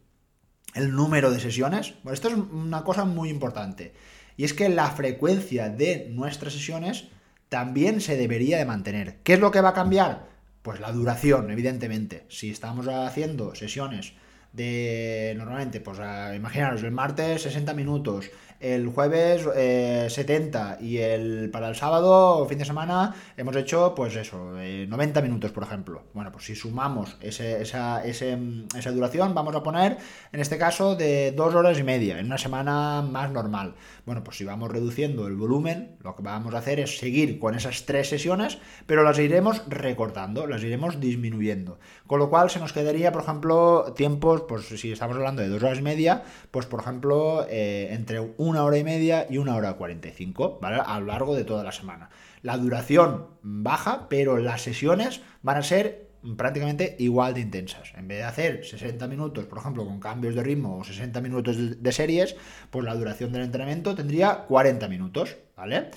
el 0.74 0.92
número 0.92 1.32
de 1.32 1.40
sesiones? 1.40 1.94
Bueno, 2.04 2.16
esto 2.16 2.28
es 2.28 2.34
una 2.34 2.84
cosa 2.84 3.06
muy 3.06 3.30
importante. 3.30 3.94
Y 4.36 4.44
es 4.44 4.54
que 4.54 4.68
la 4.68 4.92
frecuencia 4.92 5.70
de 5.70 6.10
nuestras 6.12 6.52
sesiones 6.52 7.08
también 7.48 8.02
se 8.02 8.18
debería 8.18 8.58
de 8.58 8.66
mantener. 8.66 9.20
¿Qué 9.24 9.36
es 9.36 9.40
lo 9.40 9.52
que 9.52 9.62
va 9.62 9.70
a 9.70 9.74
cambiar? 9.74 10.28
Pues 10.62 10.82
la 10.82 10.92
duración, 10.92 11.50
evidentemente. 11.50 12.26
Si 12.28 12.50
estamos 12.50 12.90
haciendo 12.90 13.56
sesiones 13.56 14.16
de 14.54 15.34
normalmente, 15.38 15.80
pues 15.80 16.00
imaginaros, 16.36 16.84
el 16.84 16.92
martes 16.92 17.44
60 17.44 17.74
minutos, 17.74 18.32
el 18.60 18.88
jueves 18.88 19.44
70 19.44 20.74
eh, 20.74 20.84
y 20.84 20.98
el 20.98 21.50
para 21.50 21.70
el 21.70 21.76
sábado, 21.76 22.46
fin 22.48 22.58
de 22.58 22.66
semana, 22.66 23.16
hemos 23.38 23.56
hecho 23.56 23.94
pues 23.96 24.16
eso, 24.16 24.52
90 24.54 25.20
eh, 25.20 25.24
minutos, 25.24 25.52
por 25.52 25.64
ejemplo. 25.64 26.04
Bueno, 26.14 26.32
pues 26.32 26.46
si 26.46 26.56
sumamos 26.56 27.18
ese, 27.22 27.62
esa, 27.62 28.04
esa 28.04 28.92
duración, 28.92 29.34
vamos 29.34 29.56
a 29.56 29.64
poner, 29.64 29.98
en 30.34 30.40
este 30.40 30.58
caso, 30.58 30.96
de 30.96 31.32
dos 31.32 31.56
horas 31.56 31.80
y 31.80 31.84
media, 31.84 32.20
en 32.20 32.26
una 32.26 32.38
semana 32.38 33.02
más 33.02 33.32
normal. 33.32 33.76
Bueno, 34.06 34.24
pues 34.24 34.38
si 34.38 34.44
vamos 34.44 34.72
reduciendo 34.72 35.28
el 35.28 35.36
volumen, 35.36 35.96
lo 36.02 36.16
que 36.16 36.24
vamos 36.24 36.54
a 36.54 36.58
hacer 36.58 36.80
es 36.80 36.98
seguir 36.98 37.40
con 37.40 37.56
esas 37.56 37.86
tres 37.86 38.10
sesiones, 38.10 38.58
pero 38.86 39.04
las 39.04 39.20
iremos 39.20 39.64
recortando, 39.68 40.48
las 40.48 40.64
iremos 40.64 41.00
disminuyendo. 41.00 41.80
Con 42.08 42.20
lo 42.20 42.30
cual 42.30 42.50
se 42.50 42.60
nos 42.60 42.74
quedaría, 42.74 43.12
por 43.12 43.22
ejemplo, 43.22 43.94
tiempos, 43.96 44.39
pues 44.48 44.66
si 44.66 44.92
estamos 44.92 45.16
hablando 45.16 45.42
de 45.42 45.50
dos 45.50 45.64
horas 45.64 45.80
y 45.80 45.82
media, 45.82 46.24
pues 46.52 46.66
por 46.66 46.82
ejemplo, 46.82 47.46
eh, 47.50 47.88
entre 47.92 48.20
un 48.20 48.50
una 48.50 48.64
hora 48.64 48.78
y 48.78 48.84
media 48.84 49.28
y 49.30 49.38
una 49.38 49.56
hora 49.56 49.74
45, 49.74 50.60
¿vale? 50.62 50.82
A 50.84 51.00
lo 51.00 51.06
largo 51.06 51.36
de 51.36 51.44
toda 51.44 51.64
la 51.64 51.72
semana. 51.72 52.10
La 52.42 52.58
duración 52.58 53.28
baja, 53.42 54.08
pero 54.10 54.38
las 54.38 54.62
sesiones 54.64 55.22
van 55.44 55.58
a 55.58 55.64
ser 55.64 56.10
prácticamente 56.36 56.96
igual 57.00 57.34
de 57.36 57.42
intensas. 57.42 57.94
En 57.96 58.08
vez 58.08 58.18
de 58.18 58.24
hacer 58.24 58.66
60 58.66 59.08
minutos, 59.08 59.46
por 59.46 59.60
ejemplo, 59.60 59.86
con 59.86 60.00
cambios 60.00 60.36
de 60.36 60.44
ritmo 60.44 60.80
o 60.80 60.84
60 60.84 61.22
minutos 61.22 61.82
de 61.82 61.92
series, 61.92 62.36
pues 62.72 62.84
la 62.84 62.96
duración 62.96 63.32
del 63.32 63.44
entrenamiento 63.44 63.96
tendría 63.96 64.46
40 64.48 64.88
minutos, 64.88 65.38
¿vale? 65.56 65.92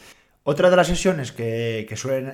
Otra 0.44 0.70
de 0.70 0.76
las 0.76 0.88
sesiones 0.88 1.30
que, 1.30 1.86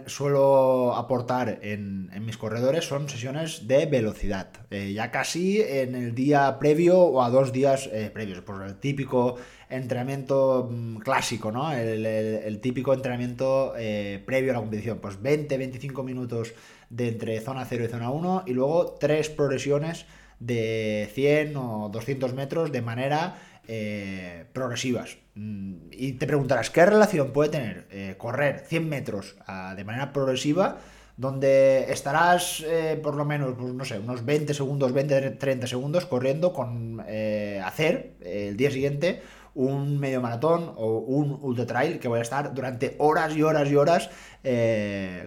suelo 0.06 0.94
aportar 0.94 1.58
en, 1.60 2.08
mis 2.24 2.38
corredores 2.38 2.86
son 2.86 3.06
sesiones 3.06 3.68
de 3.68 3.84
velocidad, 3.84 4.48
eh, 4.70 4.94
ya 4.94 5.10
casi 5.10 5.60
en 5.60 5.94
el 5.94 6.14
día 6.14 6.58
previo 6.58 6.98
o 7.00 7.22
a 7.22 7.28
dos 7.28 7.52
días 7.52 7.86
eh, 7.92 8.10
previos, 8.10 8.40
por 8.40 8.62
el 8.62 8.76
típico 8.76 9.36
entrenamiento 9.68 10.70
mm, 10.70 10.96
clásico, 11.00 11.52
¿no? 11.52 11.70
El, 11.70 12.60
típico 12.62 12.94
entrenamiento 12.94 13.74
eh, 13.76 14.22
previo 14.24 14.52
a 14.52 14.54
la 14.54 14.60
competición, 14.60 15.00
pues 15.00 15.22
20-25 15.22 16.02
minutos 16.02 16.54
de 16.88 17.08
entre 17.08 17.38
zona 17.42 17.66
0 17.66 17.84
y 17.84 17.88
zona 17.88 18.10
1 18.10 18.44
y 18.46 18.54
luego 18.54 18.96
tres 18.98 19.28
progresiones 19.28 20.06
de 20.40 21.10
100 21.12 21.56
o 21.58 21.90
200 21.92 22.32
metros 22.32 22.72
de 22.72 22.80
manera 22.80 23.36
eh, 23.70 24.46
progresivas. 24.54 25.18
Mm, 25.34 25.75
y 25.92 26.12
te 26.12 26.26
preguntarás, 26.26 26.70
¿qué 26.70 26.87
relación 26.87 27.32
puede 27.34 27.50
tener 27.50 27.87
eh, 27.90 28.14
correr 28.16 28.60
100 28.66 28.88
metros 28.88 29.37
ah, 29.46 29.75
de 29.76 29.84
manera 29.84 30.12
progresiva? 30.12 30.78
donde 31.18 31.90
estarás 31.90 32.60
eh, 32.64 32.96
por 33.02 33.16
lo 33.16 33.25
menos, 33.25 33.56
pues, 33.58 33.75
no 33.75 33.84
sé, 33.84 33.98
unos 33.98 34.25
20 34.25 34.54
segundos, 34.54 34.92
20, 34.92 35.32
30 35.32 35.66
segundos 35.66 36.06
corriendo 36.06 36.52
con 36.52 37.00
hacer 37.00 38.12
el 38.20 38.56
día 38.56 38.70
siguiente 38.70 39.20
un 39.58 39.98
medio 39.98 40.20
maratón 40.20 40.72
o 40.76 40.98
un 40.98 41.36
ultra 41.42 41.66
trail 41.66 41.98
que 41.98 42.06
voy 42.06 42.20
a 42.20 42.22
estar 42.22 42.54
durante 42.54 42.94
horas 42.98 43.36
y 43.36 43.42
horas 43.42 43.68
y 43.68 43.74
horas 43.74 44.08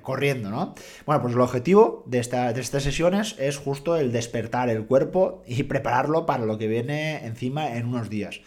corriendo, 0.01 0.49
¿no? 0.49 0.73
Bueno, 1.05 1.21
pues 1.21 1.33
el 1.35 1.41
objetivo 1.41 2.03
de, 2.07 2.21
de 2.21 2.61
estas 2.61 2.83
sesiones 2.83 3.35
es 3.37 3.57
justo 3.57 3.97
el 3.97 4.11
despertar 4.13 4.69
el 4.69 4.85
cuerpo 4.85 5.43
y 5.45 5.63
prepararlo 5.63 6.25
para 6.25 6.45
lo 6.45 6.57
que 6.57 6.67
viene 6.67 7.25
encima 7.25 7.75
en 7.75 7.87
unos 7.87 8.09
días. 8.09 8.39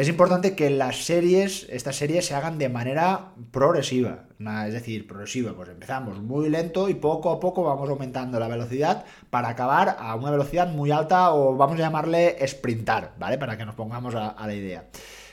Es 0.00 0.08
importante 0.08 0.56
que 0.56 0.70
las 0.70 1.04
series, 1.04 1.66
estas 1.68 1.96
series 1.96 2.24
se 2.24 2.34
hagan 2.34 2.56
de 2.56 2.70
manera 2.70 3.32
progresiva, 3.50 4.24
es 4.66 4.72
decir, 4.72 5.06
progresiva, 5.06 5.52
pues 5.52 5.68
empezamos 5.68 6.22
muy 6.22 6.48
lento 6.48 6.88
y 6.88 6.94
poco 6.94 7.30
a 7.30 7.38
poco 7.38 7.64
vamos 7.64 7.86
aumentando 7.90 8.40
la 8.40 8.48
velocidad 8.48 9.04
para 9.28 9.50
acabar 9.50 9.98
a 9.98 10.14
una 10.14 10.30
velocidad 10.30 10.68
muy 10.68 10.90
alta 10.90 11.34
o 11.34 11.54
vamos 11.54 11.76
a 11.76 11.82
llamarle 11.82 12.38
sprintar, 12.48 13.12
¿vale? 13.18 13.36
Para 13.36 13.58
que 13.58 13.66
nos 13.66 13.74
pongamos 13.74 14.14
a 14.14 14.34
la 14.46 14.54
idea. 14.54 14.86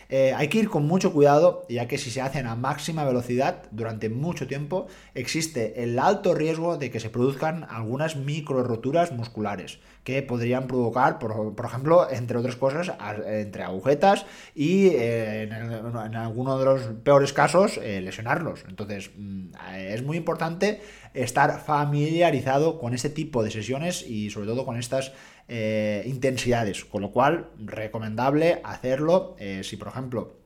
Eh, 0.09 0.33
hay 0.35 0.47
que 0.47 0.59
ir 0.59 0.69
con 0.69 0.87
mucho 0.87 1.11
cuidado, 1.11 1.65
ya 1.69 1.87
que 1.87 1.97
si 1.97 2.11
se 2.11 2.21
hacen 2.21 2.47
a 2.47 2.55
máxima 2.55 3.03
velocidad 3.03 3.63
durante 3.71 4.09
mucho 4.09 4.47
tiempo, 4.47 4.87
existe 5.13 5.83
el 5.83 5.99
alto 5.99 6.33
riesgo 6.33 6.77
de 6.77 6.91
que 6.91 6.99
se 6.99 7.09
produzcan 7.09 7.65
algunas 7.69 8.15
micro 8.15 8.63
roturas 8.63 9.11
musculares, 9.11 9.79
que 10.03 10.21
podrían 10.23 10.67
provocar, 10.67 11.19
por, 11.19 11.65
ejemplo, 11.65 12.09
entre 12.09 12.37
otras 12.37 12.55
cosas, 12.55 12.93
entre 13.25 13.63
agujetas 13.63 14.25
y 14.55 14.87
eh, 14.87 15.43
en, 15.43 16.15
alguno 16.15 16.57
de 16.57 16.65
los 16.65 16.81
peores 17.03 17.33
casos, 17.33 17.77
eh, 17.77 17.99
lesionarlos. 18.01 18.63
Entonces, 18.69 19.11
mm, 19.17 19.49
es 19.75 20.03
muy 20.03 20.15
importante 20.15 20.81
estar 21.13 21.59
familiarizado 21.59 22.79
con 22.79 22.93
este 22.93 23.09
tipo 23.09 23.43
de 23.43 23.51
sesiones 23.51 24.07
y 24.07 24.29
sobre 24.29 24.47
todo 24.47 24.65
con 24.65 24.77
estas 24.77 25.11
eh, 25.47 26.03
intensidades, 26.05 26.83
con 26.85 27.01
lo 27.01 27.11
cual 27.11 27.49
recomendable 27.57 28.61
hacerlo 28.63 29.35
eh, 29.39 29.63
si 29.63 29.77
por 29.77 29.87
ejemplo 29.87 30.36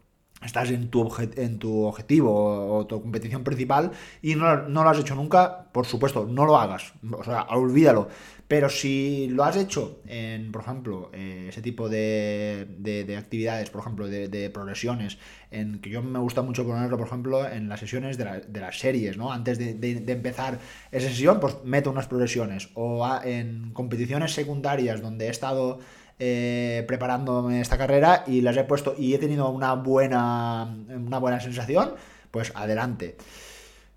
estás 0.43 0.71
en 0.71 0.89
tu, 0.89 1.11
en 1.35 1.59
tu 1.59 1.83
objetivo 1.83 2.77
o, 2.77 2.85
tu 2.87 3.01
competición 3.01 3.43
principal 3.43 3.91
y 4.21 4.35
no, 4.35 4.67
no, 4.67 4.83
lo 4.83 4.89
has 4.89 4.99
hecho 4.99 5.15
nunca, 5.15 5.65
por 5.71 5.85
supuesto, 5.85 6.25
no 6.25 6.45
lo 6.45 6.57
hagas, 6.57 6.93
o 7.11 7.23
sea, 7.23 7.43
olvídalo. 7.43 8.09
Pero 8.51 8.67
si 8.67 9.29
lo 9.29 9.45
has 9.45 9.55
hecho 9.55 10.01
en, 10.05 10.51
por 10.51 10.63
ejemplo, 10.63 11.09
eh, 11.13 11.45
ese 11.47 11.61
tipo 11.61 11.87
de, 11.87 12.67
de, 12.79 13.15
actividades, 13.15 13.69
por 13.69 13.79
ejemplo, 13.79 14.09
de, 14.09 14.49
progresiones, 14.49 15.19
en 15.51 15.79
que 15.79 15.89
yo 15.89 16.03
me 16.03 16.19
gusta 16.19 16.41
mucho 16.41 16.65
ponerlo, 16.65 16.97
por 16.97 17.07
ejemplo, 17.07 17.47
en 17.47 17.69
las 17.69 17.79
sesiones 17.79 18.17
de, 18.17 18.59
las 18.59 18.77
series, 18.77 19.15
¿no? 19.15 19.31
Antes 19.31 19.57
de, 19.57 20.03
empezar 20.05 20.59
esa 20.91 21.07
sesión, 21.07 21.39
pues 21.39 21.63
meto 21.63 21.91
unas 21.91 22.07
progresiones. 22.07 22.67
O 22.73 23.07
en 23.23 23.71
competiciones 23.71 24.33
secundarias 24.33 25.01
donde 25.01 25.27
he 25.27 25.29
estado 25.29 25.79
eh, 26.23 26.83
preparándome 26.87 27.61
esta 27.61 27.79
carrera 27.79 28.23
y 28.27 28.41
las 28.41 28.55
he 28.55 28.63
puesto 28.63 28.93
y 28.95 29.15
he 29.15 29.17
tenido 29.17 29.49
una 29.49 29.73
buena, 29.73 30.71
una 30.87 31.17
buena 31.17 31.39
sensación, 31.39 31.95
pues 32.29 32.51
adelante. 32.53 33.17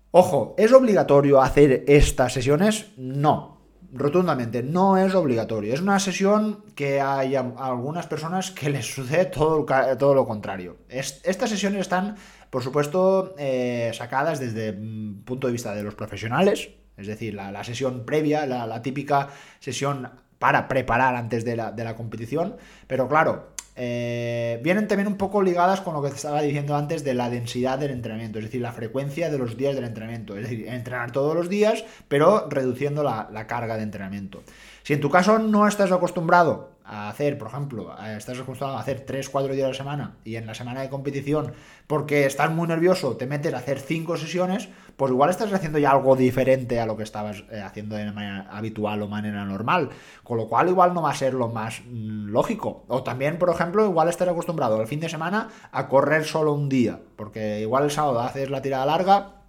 Ojo, 0.09 0.55
¿es 0.57 0.73
obligatorio 0.73 1.39
hacer 1.39 1.83
estas 1.85 2.33
sesiones? 2.33 2.87
No, 2.97 3.59
rotundamente, 3.93 4.63
no 4.63 4.97
es 4.97 5.13
obligatorio. 5.13 5.71
Es 5.71 5.81
una 5.81 5.99
sesión 5.99 6.63
que 6.73 6.99
hay 6.99 7.35
algunas 7.35 8.07
personas 8.07 8.49
que 8.49 8.71
les 8.71 8.91
sucede 8.91 9.25
todo, 9.25 9.63
todo 9.99 10.15
lo 10.15 10.25
contrario. 10.25 10.77
estas 10.89 11.51
sesiones 11.51 11.81
están, 11.81 12.15
por 12.49 12.63
supuesto, 12.63 13.35
eh, 13.37 13.91
sacadas 13.93 14.39
desde 14.39 14.69
el 14.69 15.21
punto 15.23 15.45
de 15.45 15.53
vista 15.53 15.75
de 15.75 15.83
los 15.83 15.93
profesionales, 15.93 16.71
es 16.97 17.05
decir, 17.05 17.35
la, 17.35 17.63
sesión 17.63 18.03
previa, 18.03 18.47
la, 18.47 18.81
típica 18.81 19.29
sesión 19.59 20.09
para 20.39 20.67
preparar 20.67 21.15
antes 21.15 21.45
de 21.45 21.55
la, 21.55 21.71
de 21.71 21.83
la 21.83 21.95
competición. 21.95 22.57
Pero 22.87 23.07
claro, 23.07 23.49
eh, 23.77 24.59
vienen 24.63 24.87
también 24.87 25.07
un 25.07 25.17
poco 25.17 25.41
ligadas 25.41 25.81
con 25.81 25.93
lo 25.93 26.01
que 26.01 26.09
te 26.09 26.15
estaba 26.15 26.41
diciendo 26.41 26.75
antes 26.75 27.03
de 27.03 27.13
la 27.13 27.29
densidad 27.29 27.77
del 27.77 27.91
entrenamiento, 27.91 28.39
es 28.39 28.45
decir, 28.45 28.61
la 28.61 28.71
frecuencia 28.71 29.29
de 29.29 29.37
los 29.37 29.57
días 29.57 29.75
del 29.75 29.85
entrenamiento. 29.85 30.35
Es 30.37 30.43
decir, 30.43 30.67
entrenar 30.67 31.11
todos 31.11 31.35
los 31.35 31.49
días, 31.49 31.83
pero 32.07 32.47
reduciendo 32.49 33.03
la, 33.03 33.29
la 33.31 33.47
carga 33.47 33.77
de 33.77 33.83
entrenamiento. 33.83 34.43
Si 34.83 34.93
en 34.93 35.01
tu 35.01 35.09
caso 35.09 35.39
no 35.39 35.67
estás 35.67 35.91
acostumbrado 35.91 36.74
a 36.85 37.09
hacer, 37.09 37.37
por 37.37 37.47
ejemplo, 37.47 37.95
estás 38.05 38.39
acostumbrado 38.39 38.77
a 38.77 38.81
hacer 38.81 39.05
3-4 39.05 39.51
días 39.53 39.65
a 39.65 39.69
la 39.69 39.73
semana 39.73 40.17
y 40.23 40.35
en 40.35 40.45
la 40.45 40.53
semana 40.53 40.81
de 40.81 40.89
competición, 40.89 41.53
porque 41.87 42.25
estás 42.25 42.51
muy 42.51 42.67
nervioso, 42.67 43.17
te 43.17 43.25
metes 43.25 43.53
a 43.53 43.57
hacer 43.57 43.79
5 43.79 44.17
sesiones, 44.17 44.69
pues 44.95 45.11
igual 45.11 45.29
estás 45.29 45.51
haciendo 45.51 45.79
ya 45.79 45.91
algo 45.91 46.15
diferente 46.15 46.79
a 46.79 46.85
lo 46.85 46.95
que 46.95 47.03
estabas 47.03 47.43
eh, 47.51 47.61
haciendo 47.61 47.95
de 47.95 48.11
manera 48.11 48.47
habitual 48.51 49.01
o 49.01 49.07
manera 49.07 49.43
normal, 49.45 49.89
con 50.23 50.37
lo 50.37 50.47
cual 50.47 50.69
igual 50.69 50.93
no 50.93 51.01
va 51.01 51.11
a 51.11 51.15
ser 51.15 51.33
lo 51.33 51.49
más 51.49 51.81
mm, 51.81 52.27
lógico. 52.29 52.85
O 52.87 53.03
también, 53.03 53.39
por 53.39 53.49
ejemplo, 53.49 53.85
igual 53.85 54.07
estás 54.07 54.27
acostumbrado 54.27 54.79
el 54.79 54.87
fin 54.87 54.99
de 54.99 55.09
semana 55.09 55.49
a 55.71 55.87
correr 55.87 56.23
solo 56.23 56.53
un 56.53 56.69
día, 56.69 56.99
porque 57.15 57.61
igual 57.61 57.85
el 57.85 57.91
sábado 57.91 58.19
haces 58.19 58.49
la 58.49 58.61
tirada 58.61 58.85
larga 58.85 59.41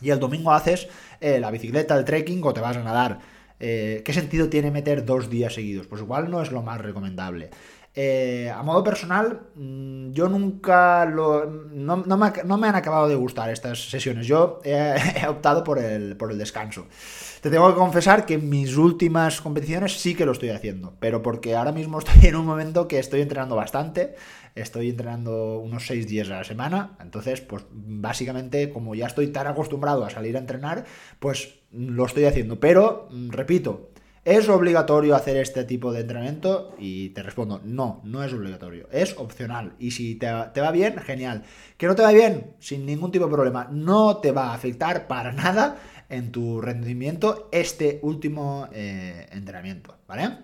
y 0.00 0.10
el 0.10 0.20
domingo 0.20 0.52
haces 0.52 0.88
eh, 1.20 1.38
la 1.38 1.50
bicicleta, 1.50 1.96
el 1.96 2.04
trekking 2.04 2.42
o 2.44 2.52
te 2.52 2.60
vas 2.60 2.76
a 2.76 2.82
nadar. 2.82 3.18
Eh, 3.60 4.02
¿Qué 4.04 4.12
sentido 4.12 4.48
tiene 4.48 4.70
meter 4.70 5.04
dos 5.04 5.30
días 5.30 5.54
seguidos? 5.54 5.86
Pues 5.86 6.02
igual 6.02 6.30
no 6.30 6.42
es 6.42 6.52
lo 6.52 6.62
más 6.62 6.80
recomendable. 6.80 7.50
Eh, 7.94 8.48
a 8.54 8.62
modo 8.62 8.84
personal, 8.84 9.40
mm, 9.56 10.12
yo 10.12 10.28
nunca 10.28 11.04
lo. 11.04 11.46
No, 11.46 11.96
me, 11.96 12.68
han 12.68 12.76
acabado 12.76 13.08
de 13.08 13.16
gustar 13.16 13.50
estas 13.50 13.90
sesiones. 13.90 14.26
Yo 14.26 14.60
he, 14.64 14.94
optado 15.28 15.64
por 15.64 15.78
el, 15.78 16.16
por 16.16 16.30
el 16.30 16.38
descanso. 16.38 16.86
Te 17.40 17.50
tengo 17.50 17.68
que 17.68 17.78
confesar 17.78 18.26
que 18.26 18.34
en 18.34 18.48
mis 18.48 18.76
últimas 18.76 19.40
competiciones 19.40 20.00
sí 20.00 20.16
que 20.16 20.26
lo 20.26 20.32
estoy 20.32 20.48
haciendo, 20.48 20.96
pero 20.98 21.22
porque 21.22 21.54
ahora 21.54 21.70
mismo 21.70 22.00
estoy 22.00 22.26
en 22.26 22.34
un 22.34 22.44
momento 22.44 22.88
que 22.88 22.98
estoy 22.98 23.20
entrenando 23.20 23.54
bastante. 23.54 24.16
Estoy 24.56 24.88
entrenando 24.90 25.60
unos 25.60 25.86
seis 25.86 26.08
días 26.08 26.28
a 26.30 26.38
la 26.38 26.44
semana. 26.44 26.96
Entonces, 27.00 27.40
pues 27.40 27.64
básicamente, 27.70 28.70
como 28.70 28.96
ya 28.96 29.06
estoy 29.06 29.28
tan 29.28 29.46
acostumbrado 29.46 30.04
a 30.04 30.10
salir 30.10 30.34
a 30.34 30.40
entrenar, 30.40 30.84
pues 31.20 31.60
lo 31.70 32.06
estoy 32.06 32.24
haciendo. 32.24 32.58
Pero, 32.58 33.08
mm, 33.12 33.30
repito, 33.30 33.90
¿es 34.24 34.48
obligatorio 34.48 35.14
hacer 35.14 35.36
este 35.36 35.62
tipo 35.62 35.92
de 35.92 36.00
entrenamiento? 36.00 36.74
Y 36.76 37.10
te 37.10 37.22
respondo, 37.22 37.60
no, 37.64 38.00
no 38.02 38.24
es 38.24 38.32
obligatorio, 38.32 38.88
es 38.90 39.16
opcional. 39.16 39.74
Y 39.78 39.92
si 39.92 40.16
te, 40.16 40.26
va 40.26 40.72
bien, 40.72 40.98
genial. 40.98 41.44
Que 41.76 41.86
no 41.86 41.94
te 41.94 42.02
va 42.02 42.10
bien, 42.10 42.56
sin 42.58 42.84
ningún 42.84 43.12
tipo 43.12 43.26
de 43.26 43.32
problema, 43.32 43.68
no 43.70 44.16
te 44.16 44.32
va 44.32 44.50
a 44.50 44.54
afectar 44.54 45.06
para 45.06 45.32
nada 45.32 45.76
en 46.08 46.32
tu 46.32 46.60
rendimiento 46.60 47.48
este 47.52 47.98
último 48.02 48.68
eh, 48.72 49.26
entrenamiento, 49.32 49.96
¿vale? 50.06 50.38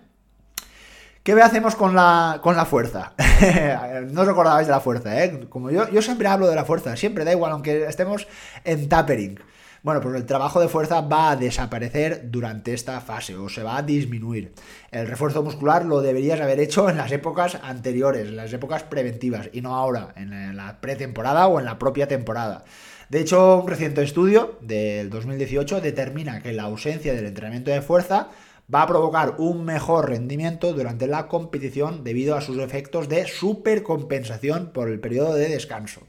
¿Qué 1.23 1.33
hacemos 1.41 1.75
con 1.75 1.95
la, 1.95 2.39
con 2.43 2.55
la 2.55 2.65
fuerza? 2.65 3.13
no 4.11 4.21
os 4.21 4.27
acordabais 4.27 4.67
de 4.67 4.73
la 4.73 4.79
fuerza, 4.79 5.23
¿eh? 5.23 5.47
Como 5.49 5.71
yo, 5.71 5.89
yo 5.89 6.03
siempre 6.03 6.27
hablo 6.27 6.47
de 6.47 6.55
la 6.55 6.65
fuerza, 6.65 6.95
siempre 6.95 7.25
da 7.25 7.31
igual, 7.31 7.51
aunque 7.51 7.85
estemos 7.85 8.27
en 8.63 8.87
tapering. 8.87 9.39
Bueno, 9.81 10.01
pues 10.01 10.15
el 10.15 10.25
trabajo 10.25 10.59
de 10.59 10.67
fuerza 10.67 11.01
va 11.01 11.31
a 11.31 11.35
desaparecer 11.35 12.31
durante 12.31 12.73
esta 12.73 13.01
fase 13.01 13.35
o 13.35 13.49
se 13.49 13.63
va 13.63 13.77
a 13.77 13.81
disminuir. 13.81 14.53
El 14.91 15.07
refuerzo 15.07 15.43
muscular 15.43 15.85
lo 15.85 16.01
deberías 16.01 16.41
haber 16.41 16.59
hecho 16.59 16.89
en 16.89 16.97
las 16.97 17.11
épocas 17.11 17.59
anteriores, 17.61 18.27
en 18.27 18.35
las 18.35 18.53
épocas 18.53 18.83
preventivas 18.83 19.49
y 19.51 19.61
no 19.61 19.75
ahora, 19.75 20.13
en 20.15 20.55
la 20.55 20.79
pretemporada 20.81 21.47
o 21.47 21.59
en 21.59 21.65
la 21.65 21.79
propia 21.79 22.07
temporada. 22.07 22.65
De 23.09 23.21
hecho, 23.21 23.57
un 23.61 23.67
reciente 23.67 24.01
estudio 24.01 24.57
del 24.61 25.09
2018 25.11 25.79
determina 25.79 26.41
que 26.41 26.53
la 26.53 26.63
ausencia 26.63 27.13
del 27.13 27.27
entrenamiento 27.27 27.69
de 27.69 27.81
fuerza 27.81 28.29
va 28.73 28.81
a 28.81 28.87
provocar 28.87 29.35
un 29.37 29.63
mejor 29.63 30.09
rendimiento 30.09 30.73
durante 30.73 31.05
la 31.05 31.27
competición 31.27 32.03
debido 32.03 32.35
a 32.35 32.41
sus 32.41 32.57
efectos 32.57 33.07
de 33.07 33.27
supercompensación 33.27 34.71
por 34.73 34.89
el 34.89 34.99
periodo 34.99 35.35
de 35.35 35.49
descanso. 35.49 36.01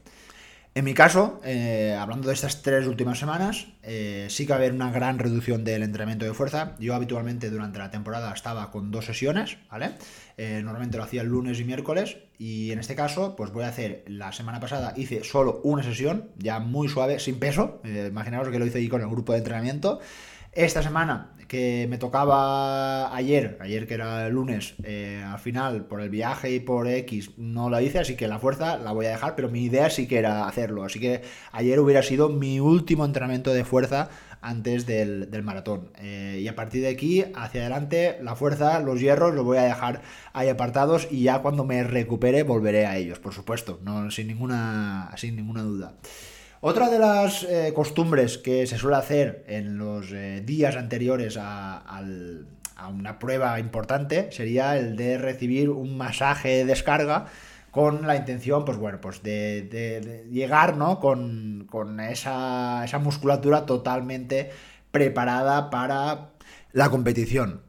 En 0.77 0.85
mi 0.85 0.93
caso, 0.93 1.41
eh, 1.43 1.97
hablando 1.99 2.27
de 2.27 2.35
estas 2.35 2.61
tres 2.61 2.85
últimas 2.85 3.17
semanas, 3.17 3.65
eh, 3.81 4.27
sí 4.29 4.45
que 4.45 4.51
va 4.51 4.57
a 4.57 4.59
haber 4.59 4.73
una 4.73 4.91
gran 4.91 5.17
reducción 5.17 5.63
del 5.63 5.81
entrenamiento 5.81 6.23
de 6.23 6.35
fuerza. 6.35 6.75
Yo 6.77 6.93
habitualmente 6.93 7.49
durante 7.49 7.79
la 7.79 7.89
temporada 7.89 8.31
estaba 8.31 8.69
con 8.69 8.91
dos 8.91 9.05
sesiones, 9.05 9.57
¿vale? 9.71 9.93
Eh, 10.37 10.61
normalmente 10.63 10.97
lo 10.97 11.03
hacía 11.03 11.23
el 11.23 11.29
lunes 11.29 11.59
y 11.59 11.63
miércoles 11.63 12.17
y 12.37 12.69
en 12.69 12.77
este 12.77 12.93
caso, 12.93 13.35
pues 13.35 13.51
voy 13.51 13.63
a 13.63 13.69
hacer, 13.69 14.03
la 14.05 14.31
semana 14.31 14.59
pasada 14.59 14.93
hice 14.95 15.23
solo 15.23 15.61
una 15.63 15.81
sesión, 15.81 16.29
ya 16.37 16.59
muy 16.59 16.87
suave, 16.87 17.17
sin 17.17 17.39
peso. 17.39 17.81
imaginaos 17.83 18.47
que 18.49 18.59
lo 18.59 18.65
hice 18.67 18.77
ahí 18.77 18.87
con 18.87 19.01
el 19.01 19.07
grupo 19.07 19.31
de 19.31 19.39
entrenamiento. 19.39 19.99
Esta 20.57 20.81
semana 20.81 21.33
que 21.47 21.85
me 21.87 21.99
tocaba 21.99 23.15
ayer, 23.15 23.59
ayer 23.61 23.85
que 23.85 23.93
era 23.93 24.25
el 24.25 24.33
lunes, 24.33 24.73
eh, 24.83 25.23
al 25.23 25.37
final 25.37 25.85
por 25.85 26.01
el 26.01 26.09
viaje 26.09 26.49
y 26.49 26.59
por 26.59 26.87
X 26.87 27.37
no 27.37 27.69
la 27.69 27.83
hice, 27.83 27.99
así 27.99 28.15
que 28.15 28.27
la 28.27 28.39
fuerza 28.39 28.75
la 28.77 28.91
voy 28.91 29.05
a 29.05 29.11
dejar, 29.11 29.35
pero 29.35 29.49
mi 29.49 29.65
idea 29.65 29.91
sí 29.91 30.07
que 30.07 30.17
era 30.17 30.47
hacerlo. 30.47 30.83
Así 30.83 30.99
que 30.99 31.21
ayer 31.51 31.79
hubiera 31.79 32.01
sido 32.01 32.29
mi 32.29 32.59
último 32.59 33.05
entrenamiento 33.05 33.53
de 33.53 33.65
fuerza 33.65 34.09
antes 34.41 34.87
del, 34.87 35.29
maratón. 35.43 35.91
Eh, 35.99 36.39
y 36.41 36.47
a 36.47 36.55
partir 36.55 36.81
de 36.81 36.89
aquí, 36.89 37.23
hacia 37.35 37.61
adelante, 37.61 38.17
la 38.23 38.35
fuerza, 38.35 38.79
los 38.79 38.99
hierros, 38.99 39.35
los 39.35 39.45
voy 39.45 39.59
a 39.59 39.63
dejar 39.63 40.01
ahí 40.33 40.49
apartados 40.49 41.07
y 41.11 41.21
ya 41.21 41.43
cuando 41.43 41.65
me 41.65 41.83
recupere 41.83 42.41
volveré 42.41 42.87
a 42.87 42.97
ellos, 42.97 43.19
por 43.19 43.35
supuesto, 43.35 43.79
no, 43.83 44.09
sin, 44.09 44.25
ninguna, 44.25 45.11
sin 45.17 45.35
ninguna 45.35 45.61
duda. 45.61 45.93
Otra 46.59 46.89
de 46.89 46.97
las 46.97 47.43
eh, 47.43 47.71
costumbres 47.75 48.39
que 48.39 48.65
se 48.65 48.79
suele 48.79 48.97
hacer 48.97 49.43
en 49.47 49.77
los 49.77 50.11
eh, 50.11 50.41
días 50.43 50.75
anteriores 50.75 51.37
a, 51.39 52.03
una 52.89 53.19
prueba 53.19 53.59
importante 53.59 54.31
sería 54.31 54.77
el 54.77 54.95
de 54.95 55.17
recibir 55.17 55.69
un 55.69 55.97
masaje 55.97 56.49
de 56.49 56.65
descarga 56.65 57.25
con 57.69 58.07
la 58.07 58.15
intención, 58.15 58.65
pues 58.65 58.77
bueno, 58.77 58.99
pues 59.01 59.21
de, 59.21 60.25
llegar, 60.31 60.77
¿no? 60.77 60.99
Con, 60.99 61.99
esa, 61.99 62.83
esa 62.85 62.97
musculatura 62.97 63.67
totalmente 63.67 64.49
preparada 64.89 65.69
para 65.69 66.29
la 66.71 66.89
competición. 66.89 67.61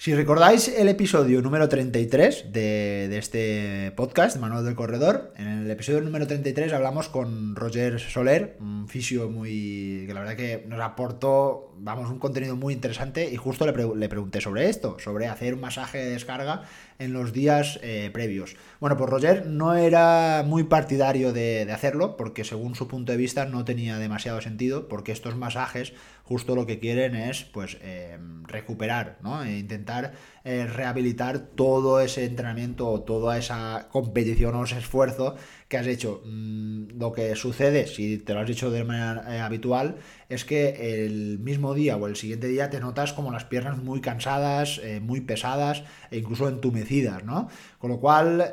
Si 0.00 0.14
recordáis 0.14 0.68
el 0.68 0.88
episodio 0.88 1.42
número 1.42 1.68
33 1.68 2.52
de, 2.52 3.18
este 3.18 3.90
podcast, 3.96 4.36
Manual 4.36 4.64
del 4.64 4.76
Corredor, 4.76 5.32
en 5.36 5.48
el 5.48 5.68
episodio 5.68 6.00
número 6.02 6.24
33 6.24 6.72
hablamos 6.72 7.08
con 7.08 7.56
Roger 7.56 7.98
Soler, 7.98 8.56
un 8.60 8.86
fisio 8.86 9.28
muy. 9.28 10.04
que 10.06 10.14
la 10.14 10.20
verdad 10.20 10.36
que 10.36 10.64
nos 10.68 10.80
aportó, 10.80 11.74
vamos, 11.80 12.10
un 12.10 12.18
contenido 12.18 12.56
muy 12.56 12.74
interesante 12.74 13.30
y 13.30 13.36
justo 13.36 13.66
le, 13.66 13.96
le 13.96 14.08
pregunté 14.08 14.40
sobre 14.40 14.68
esto, 14.68 14.96
sobre 14.98 15.26
hacer 15.26 15.54
un 15.54 15.60
masaje 15.60 15.98
de 15.98 16.10
descarga 16.10 16.62
en 16.98 17.12
los 17.12 17.32
días 17.32 17.78
eh, 17.82 18.10
previos. 18.12 18.56
Bueno, 18.80 18.96
pues 18.96 19.08
Roger 19.08 19.46
no 19.46 19.74
era 19.74 20.42
muy 20.46 20.64
partidario 20.64 21.32
de, 21.32 21.68
hacerlo 21.72 22.16
porque 22.16 22.44
según 22.44 22.74
su 22.74 22.88
punto 22.88 23.12
de 23.12 23.18
vista 23.18 23.44
no 23.44 23.64
tenía 23.64 23.98
demasiado 23.98 24.40
sentido 24.40 24.88
porque 24.88 25.12
estos 25.12 25.36
masajes 25.36 25.92
justo 26.24 26.54
lo 26.54 26.66
que 26.66 26.78
quieren 26.78 27.14
es 27.14 27.44
pues 27.44 27.78
eh, 27.80 28.18
recuperar, 28.44 29.18
¿no? 29.22 29.42
E 29.44 29.58
intentar 29.58 30.12
eh, 30.44 30.66
rehabilitar 30.66 31.38
todo 31.38 32.00
ese 32.00 32.24
entrenamiento 32.24 32.88
o 32.88 33.02
toda 33.02 33.38
esa 33.38 33.88
competición 33.90 34.54
o 34.54 34.64
ese 34.64 34.78
esfuerzo 34.78 35.36
que 35.68 35.76
has 35.76 35.86
hecho. 35.86 36.22
Mm, 36.24 36.98
lo 36.98 37.12
que 37.12 37.34
sucede, 37.36 37.86
si 37.86 38.18
te 38.18 38.34
lo 38.34 38.40
has 38.40 38.50
hecho 38.50 38.70
de 38.70 38.84
manera 38.84 39.24
eh, 39.28 39.40
habitual, 39.40 39.96
es 40.28 40.44
que 40.44 41.04
el 41.04 41.38
mismo 41.38 41.74
día 41.74 41.96
o 41.96 42.06
el 42.06 42.16
siguiente 42.16 42.48
día 42.48 42.70
te 42.70 42.80
notas 42.80 43.12
como 43.12 43.32
las 43.32 43.44
piernas 43.44 43.78
muy 43.78 44.00
cansadas, 44.00 44.80
eh, 44.82 45.00
muy 45.00 45.20
pesadas 45.20 45.84
e 46.10 46.18
incluso 46.18 46.48
entumecidas, 46.48 47.24
¿no? 47.24 47.48
Con 47.78 47.90
lo 47.90 48.00
cual, 48.00 48.52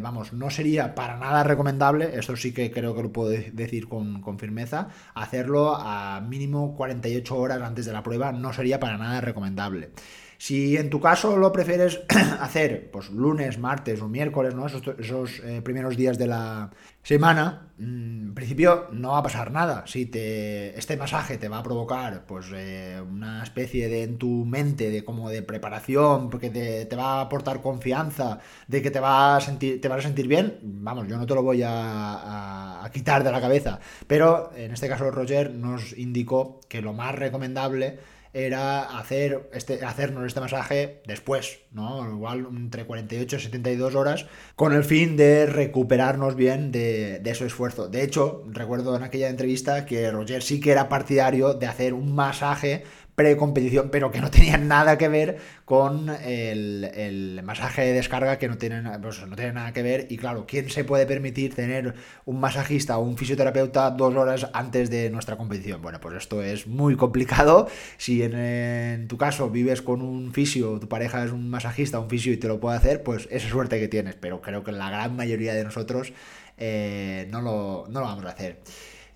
vamos, 0.00 0.32
no 0.32 0.50
sería 0.50 0.94
para 0.94 1.16
nada 1.18 1.42
recomendable, 1.44 2.16
esto 2.18 2.36
sí 2.36 2.52
que 2.52 2.70
creo 2.70 2.94
que 2.94 3.02
lo 3.02 3.12
puedo 3.12 3.30
decir 3.30 3.88
con 3.88 4.38
firmeza, 4.38 4.88
hacerlo 5.14 5.76
a 5.76 6.20
mínimo 6.20 6.74
48 6.76 7.36
horas 7.36 7.62
antes 7.62 7.86
de 7.86 7.92
la 7.92 8.02
prueba 8.02 8.32
no 8.32 8.52
sería 8.52 8.80
para 8.80 8.98
nada 8.98 9.20
recomendable. 9.20 9.90
Si 10.38 10.76
en 10.76 10.90
tu 10.90 11.00
caso 11.00 11.36
lo 11.36 11.52
prefieres 11.52 12.00
hacer 12.40 12.90
pues 12.90 13.10
lunes, 13.10 13.58
martes 13.58 14.00
o 14.02 14.08
miércoles, 14.08 14.54
¿no? 14.54 14.66
esos, 14.66 15.40
eh, 15.40 15.62
primeros 15.62 15.96
días 15.96 16.18
de 16.18 16.26
la 16.26 16.70
semana, 17.02 17.70
mm, 17.78 18.28
en 18.28 18.34
principio 18.34 18.88
no 18.92 19.12
va 19.12 19.18
a 19.18 19.22
pasar 19.22 19.50
nada. 19.50 19.84
Si 19.86 20.06
te, 20.06 20.78
este 20.78 20.96
masaje 20.96 21.38
te 21.38 21.48
va 21.48 21.58
a 21.58 21.62
provocar 21.62 22.26
pues 22.26 22.46
eh, 22.54 23.00
una 23.00 23.42
especie 23.42 23.88
de 23.88 24.02
en 24.02 24.18
tu 24.18 24.44
mente 24.44 24.90
de 24.90 25.04
como 25.04 25.30
de 25.30 25.42
preparación, 25.42 26.28
porque 26.28 26.50
te, 26.50 26.96
va 26.96 27.18
a 27.18 27.20
aportar 27.22 27.62
confianza, 27.62 28.40
de 28.68 28.82
que 28.82 28.90
te 28.90 29.00
va 29.00 29.36
a 29.36 29.40
sentir, 29.40 29.80
te 29.80 29.88
vas 29.88 30.00
a 30.00 30.02
sentir 30.02 30.28
bien, 30.28 30.58
vamos, 30.62 31.08
yo 31.08 31.16
no 31.16 31.26
te 31.26 31.34
lo 31.34 31.42
voy 31.42 31.62
a, 31.62 32.84
a 32.84 32.90
quitar 32.90 33.24
de 33.24 33.32
la 33.32 33.40
cabeza. 33.40 33.80
Pero 34.06 34.52
en 34.56 34.72
este 34.72 34.88
caso 34.88 35.10
Roger 35.10 35.52
nos 35.52 35.96
indicó 35.96 36.60
que 36.68 36.82
lo 36.82 36.92
más 36.92 37.14
recomendable 37.14 37.98
era 38.36 38.98
hacer 38.98 39.48
este, 39.54 39.82
hacernos 39.82 40.26
este 40.26 40.40
masaje 40.40 41.00
después, 41.06 41.60
¿no? 41.72 42.06
Igual 42.06 42.46
entre 42.50 42.84
48 42.84 43.36
y 43.36 43.40
72 43.40 43.94
horas, 43.94 44.26
con 44.56 44.74
el 44.74 44.84
fin 44.84 45.16
de 45.16 45.46
recuperarnos 45.46 46.36
bien 46.36 46.70
de, 46.70 47.18
de 47.20 47.30
ese 47.30 47.46
esfuerzo. 47.46 47.88
De 47.88 48.02
hecho, 48.02 48.44
recuerdo 48.48 48.94
en 48.94 49.04
aquella 49.04 49.30
entrevista 49.30 49.86
que 49.86 50.10
Roger 50.10 50.42
sí 50.42 50.60
que 50.60 50.72
era 50.72 50.90
partidario 50.90 51.54
de 51.54 51.66
hacer 51.66 51.94
un 51.94 52.14
masaje 52.14 52.84
pre-competición, 53.16 53.88
pero 53.90 54.10
que 54.12 54.20
no 54.20 54.30
tenían 54.30 54.68
nada 54.68 54.96
que 54.98 55.08
ver 55.08 55.38
con 55.64 56.10
el, 56.24 57.40
masaje 57.42 57.82
de 57.82 57.92
descarga, 57.94 58.38
que 58.38 58.46
no 58.46 58.58
tienen, 58.58 58.88
pues, 59.02 59.26
no 59.26 59.34
tiene 59.34 59.54
nada 59.54 59.72
que 59.72 59.82
ver. 59.82 60.06
Y 60.10 60.18
claro, 60.18 60.44
¿quién 60.46 60.70
se 60.70 60.84
puede 60.84 61.06
permitir 61.06 61.54
tener 61.54 61.94
un 62.26 62.38
masajista 62.38 62.98
o 62.98 63.02
un 63.02 63.16
fisioterapeuta 63.16 63.90
dos 63.90 64.14
horas 64.14 64.48
antes 64.52 64.90
de 64.90 65.10
nuestra 65.10 65.36
competición? 65.36 65.82
Bueno, 65.82 65.98
pues 66.00 66.16
esto 66.16 66.42
es 66.42 66.66
muy 66.66 66.94
complicado. 66.96 67.68
Si 67.96 68.22
en, 68.22 69.08
tu 69.08 69.16
caso 69.16 69.50
vives 69.50 69.82
con 69.82 70.02
un 70.02 70.32
fisio, 70.32 70.78
tu 70.78 70.88
pareja 70.88 71.24
es 71.24 71.32
un 71.32 71.48
masajista, 71.48 71.98
un 71.98 72.10
fisio 72.10 72.32
y 72.32 72.36
te 72.36 72.48
lo 72.48 72.60
puede 72.60 72.76
hacer, 72.76 73.02
pues 73.02 73.28
esa 73.30 73.48
suerte 73.48 73.80
que 73.80 73.88
tienes. 73.88 74.14
Pero 74.14 74.42
creo 74.42 74.62
que 74.62 74.72
la 74.72 74.90
gran 74.90 75.16
mayoría 75.16 75.54
de 75.54 75.64
nosotros 75.64 76.12
eh, 76.58 77.26
no, 77.30 77.40
lo, 77.40 77.86
no 77.88 78.00
lo 78.00 78.06
vamos 78.06 78.26
a 78.26 78.28
hacer. 78.28 78.60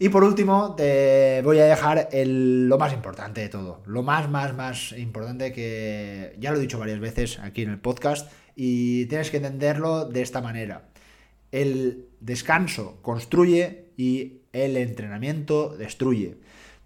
Y 0.02 0.08
por 0.08 0.24
último, 0.24 0.74
te 0.76 1.42
voy 1.44 1.58
a 1.58 1.66
dejar 1.66 2.08
lo 2.14 2.78
más 2.78 2.94
importante 2.94 3.42
de 3.42 3.50
todo. 3.50 3.82
Lo 3.84 4.02
más, 4.02 4.30
más, 4.30 4.54
más 4.54 4.92
importante 4.92 5.52
que 5.52 6.34
ya 6.38 6.50
lo 6.52 6.56
he 6.56 6.60
dicho 6.62 6.78
varias 6.78 7.00
veces 7.00 7.38
aquí 7.38 7.60
en 7.60 7.68
el 7.68 7.78
podcast 7.78 8.32
y 8.56 9.04
tienes 9.06 9.30
que 9.30 9.36
entenderlo 9.36 10.06
de 10.06 10.22
esta 10.22 10.40
manera. 10.40 10.88
El 11.52 12.08
descanso 12.18 12.96
construye 13.02 13.92
y 13.98 14.40
el 14.54 14.78
entrenamiento 14.78 15.76
destruye. 15.76 16.38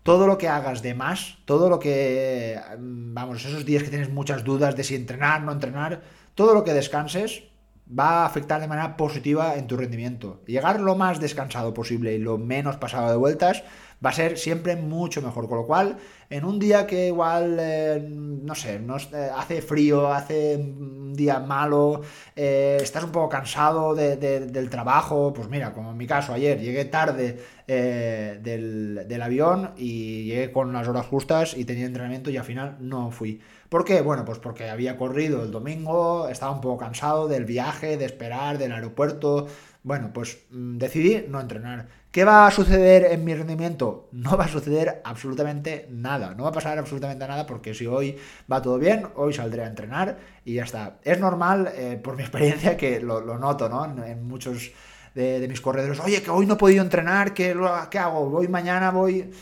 Todo 0.03 0.27
lo 0.27 0.37
que 0.37 0.49
hagas 0.49 0.83
de 0.83 0.95
más, 0.95 1.39
todo 1.45 1.71
lo 1.71 1.79
que, 1.79 2.59
vamos, 2.81 3.45
esos 3.45 3.65
días 3.65 3.85
que 3.85 3.91
tienes 3.91 4.11
muchas 4.11 4.43
dudas 4.43 4.75
de 4.75 4.83
si 4.83 4.97
entrenar, 4.97 5.41
no 5.43 5.53
entrenar, 5.53 6.03
todo 6.35 6.53
lo 6.53 6.65
que 6.65 6.73
descanses 6.73 7.45
va 7.87 8.23
a 8.23 8.27
afectar 8.27 8.61
de 8.61 8.69
manera 8.69 8.97
positiva 8.97 9.57
en 9.57 9.67
tu 9.67 9.77
rendimiento. 9.77 10.43
Llegar 10.47 10.81
lo 10.81 10.97
más 10.97 11.21
descansado 11.21 11.75
posible 11.75 12.15
y 12.15 12.19
lo 12.19 12.39
menos 12.39 12.77
pasado 12.77 13.11
de 13.11 13.17
vueltas 13.17 13.63
va 14.05 14.11
a 14.11 14.13
ser 14.13 14.39
siempre 14.39 14.77
mucho 14.77 15.23
mejor. 15.23 15.49
Con 15.49 15.59
lo 15.59 15.67
cual, 15.67 15.97
en 16.31 16.45
un 16.45 16.59
día 16.59 16.87
que 16.87 17.09
igual, 17.09 17.57
eh, 17.61 18.07
no 18.11 18.55
sé, 18.55 18.77
eh, 18.77 19.31
hace 19.37 19.63
frío, 19.63 20.13
hace 20.13 20.57
un 20.57 21.15
día 21.15 21.41
malo, 21.41 22.03
eh, 22.35 22.79
estás 22.81 23.05
un 23.05 23.13
poco 23.13 23.29
cansado 23.29 23.95
del 23.95 24.71
trabajo, 24.71 25.33
pues 25.33 25.49
mira, 25.49 25.73
como 25.73 25.91
en 25.93 25.97
mi 25.97 26.07
caso, 26.07 26.33
ayer 26.33 26.61
llegué 26.61 26.85
tarde 26.87 27.39
del 27.67 29.23
avión 29.23 29.73
y 29.77 30.25
llegué 30.25 30.53
con 30.53 30.73
las 30.73 30.89
horas 30.89 31.07
justas 31.07 31.57
y 31.57 31.65
tenía 31.65 31.87
entrenamiento 31.87 32.31
y 32.31 32.37
al 32.37 32.45
final 32.45 32.77
no 32.81 33.11
fui. 33.11 33.41
¿Por 33.75 33.85
qué? 33.85 34.03
Bueno, 34.03 34.25
pues 34.25 34.39
porque 34.39 34.71
había 34.71 34.97
corrido 34.97 35.43
el 35.43 35.51
domingo, 35.51 36.29
estaba 36.29 36.53
un 36.53 36.61
poco 36.61 36.79
cansado 36.79 37.27
del 37.27 37.45
viaje, 37.45 37.97
de 37.97 38.05
esperar, 38.05 38.57
del 38.57 38.71
aeropuerto, 38.71 39.49
Bueno, 39.83 40.13
pues 40.15 40.39
mm, 40.51 40.79
decidí 40.79 41.25
no 41.29 41.41
entrenar. 41.41 41.89
¿Qué 42.13 42.23
va 42.25 42.47
a 42.47 42.53
suceder 42.53 43.07
en 43.11 43.25
mi 43.25 43.35
rendimiento? 43.35 44.09
No 44.13 44.37
va 44.37 44.45
a 44.45 44.49
suceder 44.49 45.03
absolutamente 45.05 45.89
nada. 45.91 46.37
No 46.37 46.45
va 46.45 46.51
a 46.51 46.53
pasar 46.53 46.79
absolutamente 46.79 47.27
nada 47.27 47.47
porque 47.47 47.75
si 47.75 47.85
hoy 47.85 48.17
va 48.51 48.63
todo 48.63 48.79
bien, 48.79 49.09
hoy 49.17 49.33
saldré 49.33 49.65
a 49.65 49.67
entrenar 49.67 50.19
y 50.45 50.55
ya 50.55 50.63
está. 50.63 51.01
Es 51.03 51.19
normal, 51.19 51.73
eh, 51.75 52.01
por 52.01 52.15
mi 52.15 52.23
experiencia, 52.29 52.77
que 52.77 53.01
lo, 53.01 53.23
noto, 53.41 53.69
¿no? 53.69 54.05
En, 54.05 54.25
muchos 54.29 54.71
de, 55.17 55.45
mis 55.49 55.61
corredores. 55.61 55.99
Oye, 55.99 56.23
que 56.23 56.31
hoy 56.31 56.47
no 56.47 56.55
he 56.55 56.59
podido 56.59 56.81
entrenar, 56.81 57.35
¿qué, 57.35 57.57
¿qué 57.91 57.99
hago? 57.99 58.31
Voy 58.31 58.47
mañana, 58.47 58.93
voy... 58.93 59.33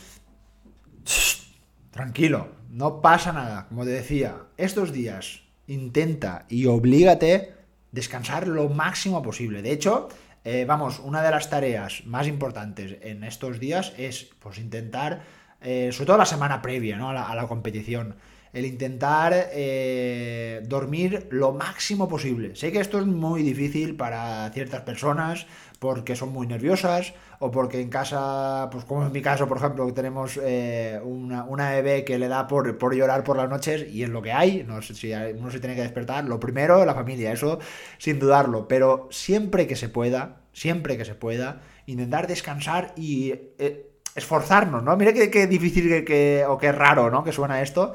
tranquilo, 1.91 2.62
no 2.73 3.01
pasa 3.01 3.31
nada. 3.31 3.67
Como 3.69 3.85
te 3.85 3.91
decía, 3.91 4.35
estos 4.57 4.91
días 4.91 5.43
intenta 5.67 6.45
y 6.49 6.65
oblígate 6.65 7.53
descansar 7.91 8.47
lo 8.47 8.67
máximo 8.67 9.21
posible. 9.21 9.61
De 9.61 9.71
hecho, 9.71 10.09
eh, 10.43 10.65
vamos, 10.67 10.99
una 10.99 11.21
de 11.21 11.29
las 11.29 11.51
tareas 11.51 12.03
más 12.05 12.27
importantes 12.27 12.97
en 13.01 13.23
estos 13.23 13.59
días 13.59 13.93
es 13.97 14.29
pues 14.39 14.57
intentar, 14.57 15.21
eh, 15.61 15.91
sobre 15.91 16.07
todo 16.07 16.17
la 16.17 16.25
semana 16.25 16.63
previa 16.63 16.97
¿no? 16.97 17.11
a, 17.11 17.35
la, 17.35 17.47
competición, 17.47 18.15
el 18.53 18.65
intentar 18.65 19.49
eh, 19.51 20.61
dormir 20.65 21.27
lo 21.31 21.51
máximo 21.51 22.07
posible. 22.07 22.55
Sé 22.55 22.71
que 22.71 22.79
esto 22.79 22.99
es 22.99 23.05
muy 23.05 23.41
difícil 23.43 23.95
para 23.95 24.49
ciertas 24.51 24.81
personas 24.81 25.47
porque 25.79 26.15
son 26.15 26.31
muy 26.31 26.47
nerviosas 26.47 27.13
o 27.39 27.51
porque 27.51 27.81
en 27.81 27.89
casa, 27.89 28.69
pues 28.71 28.85
como 28.85 29.05
en 29.05 29.11
mi 29.11 29.21
caso, 29.21 29.47
por 29.49 29.57
ejemplo, 29.57 29.91
tenemos 29.93 30.37
una, 30.37 31.43
una, 31.43 31.71
bebé 31.71 32.05
que 32.05 32.17
le 32.17 32.29
da 32.29 32.47
por, 32.47 32.77
por, 32.77 32.95
llorar 32.95 33.25
por 33.25 33.35
las 33.35 33.49
noches 33.49 33.85
y 33.91 34.03
es 34.03 34.09
lo 34.09 34.21
que 34.21 34.31
hay, 34.31 34.63
no 34.63 34.81
sé 34.81 34.95
si 34.95 35.11
uno 35.11 35.51
se 35.51 35.59
tiene 35.59 35.75
que 35.75 35.81
despertar, 35.81 36.23
lo 36.23 36.39
primero, 36.39 36.85
la 36.85 36.93
familia, 36.93 37.33
eso 37.33 37.59
sin 37.97 38.17
dudarlo, 38.17 38.69
pero 38.69 39.09
siempre 39.11 39.67
que 39.67 39.75
se 39.75 39.89
pueda, 39.89 40.43
siempre 40.53 40.97
que 40.97 41.03
se 41.03 41.15
pueda, 41.15 41.61
intentar 41.85 42.27
descansar 42.27 42.93
y 42.95 43.31
eh, 43.57 43.89
esforzarnos, 44.15 44.83
¿no? 44.83 44.95
Mire 44.95 45.29
qué, 45.29 45.47
difícil 45.47 46.05
que, 46.05 46.45
o 46.47 46.57
qué 46.57 46.71
raro, 46.71 47.09
¿no? 47.09 47.23
Que 47.23 47.31
suena 47.31 47.61
esto. 47.61 47.93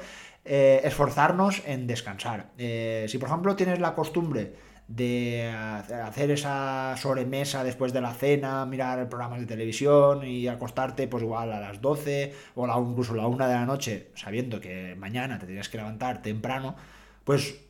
Eh, 0.50 0.80
esforzarnos 0.82 1.62
en 1.66 1.86
descansar. 1.86 2.52
Eh, 2.56 3.04
si 3.06 3.18
por 3.18 3.28
ejemplo 3.28 3.54
tienes 3.54 3.80
la 3.80 3.94
costumbre 3.94 4.54
de 4.86 5.46
hacer 5.46 6.30
esa 6.30 6.96
sobremesa 6.96 7.62
después 7.62 7.92
de 7.92 8.00
la 8.00 8.14
cena, 8.14 8.64
mirar 8.64 9.10
programas 9.10 9.40
de 9.40 9.46
televisión 9.46 10.24
y 10.26 10.48
acostarte 10.48 11.06
pues 11.06 11.22
igual 11.22 11.52
a 11.52 11.60
las 11.60 11.82
12 11.82 12.32
o 12.54 12.66
incluso 12.80 13.12
a 13.12 13.16
la 13.16 13.26
1 13.26 13.46
de 13.46 13.52
la 13.52 13.66
noche, 13.66 14.10
sabiendo 14.14 14.58
que 14.58 14.94
mañana 14.96 15.38
te 15.38 15.44
tienes 15.44 15.68
que 15.68 15.76
levantar 15.76 16.22
temprano, 16.22 16.76
pues 17.24 17.67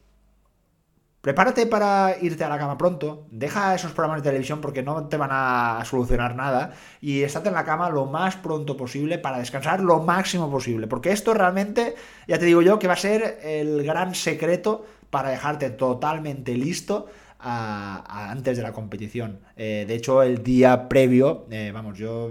Prepárate 1.20 1.66
para 1.66 2.14
irte 2.22 2.44
a 2.44 2.48
la 2.48 2.58
cama 2.58 2.78
pronto, 2.78 3.26
deja 3.32 3.74
esos 3.74 3.90
programas 3.90 4.22
de 4.22 4.30
televisión 4.30 4.60
porque 4.60 4.84
no 4.84 5.08
te 5.08 5.16
van 5.16 5.30
a 5.32 5.82
solucionar 5.84 6.36
nada 6.36 6.74
y 7.00 7.22
estate 7.22 7.48
en 7.48 7.54
la 7.54 7.64
cama 7.64 7.90
lo 7.90 8.06
más 8.06 8.36
pronto 8.36 8.76
posible 8.76 9.18
para 9.18 9.38
descansar 9.38 9.80
lo 9.80 9.98
máximo 9.98 10.48
posible, 10.48 10.86
porque 10.86 11.10
esto 11.10 11.34
realmente, 11.34 11.96
ya 12.28 12.38
te 12.38 12.44
digo 12.44 12.62
yo, 12.62 12.78
que 12.78 12.86
va 12.86 12.92
a 12.92 12.96
ser 12.96 13.40
el 13.42 13.82
gran 13.82 14.14
secreto 14.14 14.86
para 15.10 15.30
dejarte 15.30 15.70
totalmente 15.70 16.54
listo 16.54 17.08
antes 17.40 18.56
de 18.56 18.62
la 18.62 18.72
competición. 18.72 19.40
Eh, 19.56 19.84
de 19.86 19.94
hecho, 19.94 20.22
el 20.22 20.42
día 20.42 20.88
previo, 20.88 21.46
eh, 21.50 21.70
vamos, 21.72 21.98
yo 21.98 22.30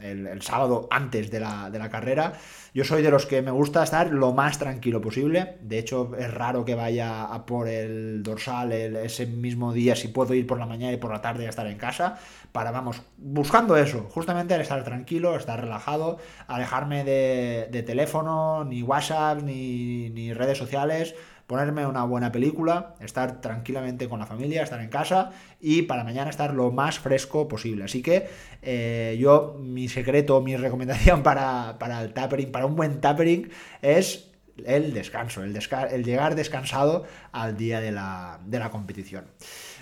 el, 0.00 0.42
sábado 0.42 0.88
antes 0.90 1.30
de 1.30 1.40
la, 1.40 1.70
de 1.70 1.78
la 1.78 1.88
carrera, 1.88 2.32
yo 2.78 2.84
soy 2.84 3.02
de 3.02 3.10
los 3.10 3.26
que 3.26 3.42
me 3.42 3.50
gusta 3.50 3.82
estar 3.82 4.12
lo 4.12 4.32
más 4.32 4.60
tranquilo 4.60 5.00
posible. 5.00 5.56
De 5.62 5.80
hecho, 5.80 6.12
es 6.16 6.32
raro 6.32 6.64
que 6.64 6.76
vaya 6.76 7.24
a 7.24 7.44
por 7.44 7.66
el 7.66 8.22
dorsal 8.22 8.70
ese 8.70 9.26
mismo 9.26 9.72
día, 9.72 9.96
si 9.96 10.06
puedo 10.06 10.32
ir 10.32 10.46
por 10.46 10.60
la 10.60 10.66
mañana 10.66 10.92
y 10.92 10.96
por 10.96 11.10
la 11.10 11.20
tarde 11.20 11.46
a 11.46 11.48
estar 11.50 11.66
en 11.66 11.76
casa. 11.76 12.20
Para, 12.52 12.70
vamos, 12.70 13.02
buscando 13.16 13.76
eso, 13.76 14.06
justamente 14.12 14.54
estar 14.60 14.84
tranquilo, 14.84 15.34
estar 15.34 15.60
relajado, 15.60 16.18
alejarme 16.46 17.02
de, 17.02 17.68
de 17.72 17.82
teléfono, 17.82 18.64
ni 18.64 18.84
WhatsApp, 18.84 19.42
ni, 19.42 20.10
ni 20.10 20.32
redes 20.32 20.56
sociales 20.56 21.16
ponerme 21.48 21.86
una 21.86 22.04
buena 22.04 22.30
película, 22.30 22.94
estar 23.00 23.40
tranquilamente 23.40 24.06
con 24.06 24.20
la 24.20 24.26
familia, 24.26 24.62
estar 24.62 24.80
en 24.80 24.90
casa 24.90 25.30
y 25.60 25.82
para 25.82 26.04
mañana 26.04 26.28
estar 26.28 26.52
lo 26.52 26.70
más 26.70 26.98
fresco 26.98 27.48
posible. 27.48 27.84
Así 27.84 28.02
que 28.02 28.28
eh, 28.60 29.16
yo, 29.18 29.56
mi 29.58 29.88
secreto, 29.88 30.42
mi 30.42 30.56
recomendación 30.56 31.22
para, 31.24 31.74
el 32.02 32.12
tapering, 32.12 32.52
para 32.52 32.66
un 32.66 32.76
buen 32.76 33.00
tapering, 33.00 33.50
es 33.80 34.30
el 34.66 34.92
descanso, 34.92 35.42
el, 35.42 35.58
el 35.90 36.04
llegar 36.04 36.34
descansado 36.34 37.04
al 37.32 37.56
día 37.56 37.80
de 37.80 37.92
la, 37.92 38.68
competición. 38.70 39.24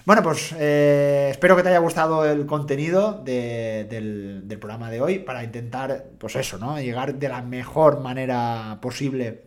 Bueno, 0.04 0.22
pues 0.22 0.54
eh, 0.56 1.30
espero 1.32 1.56
que 1.56 1.64
te 1.64 1.70
haya 1.70 1.78
gustado 1.78 2.24
el 2.24 2.46
contenido 2.46 3.24
del, 3.24 4.46
del, 4.46 4.58
programa 4.60 4.88
de 4.88 5.00
hoy 5.00 5.18
para 5.18 5.42
intentar, 5.42 6.04
pues 6.18 6.36
eso, 6.36 6.58
¿no? 6.58 6.80
Llegar 6.80 7.16
de 7.16 7.28
la 7.28 7.42
mejor 7.42 7.98
manera 8.00 8.78
posible 8.80 9.45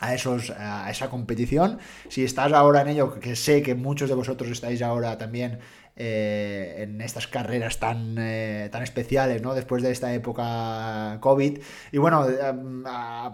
a, 0.00 0.14
esos, 0.14 0.50
a 0.50 0.90
esa 0.90 1.08
competición. 1.10 1.78
Si 2.08 2.24
estás 2.24 2.52
ahora 2.52 2.82
en 2.82 2.88
ello, 2.88 3.18
que 3.20 3.36
sé 3.36 3.62
que 3.62 3.74
muchos 3.74 4.08
de 4.08 4.14
vosotros 4.14 4.50
estáis 4.50 4.82
ahora 4.82 5.18
también 5.18 5.58
eh, 5.98 6.82
en 6.82 7.00
estas 7.00 7.26
carreras 7.26 7.78
tan, 7.78 8.16
eh, 8.18 8.68
tan 8.70 8.82
especiales, 8.82 9.40
¿no? 9.40 9.54
Después 9.54 9.82
de 9.82 9.90
esta 9.90 10.12
época 10.12 11.16
COVID. 11.20 11.58
Y 11.90 11.96
bueno, 11.96 12.28
eh, 12.28 12.34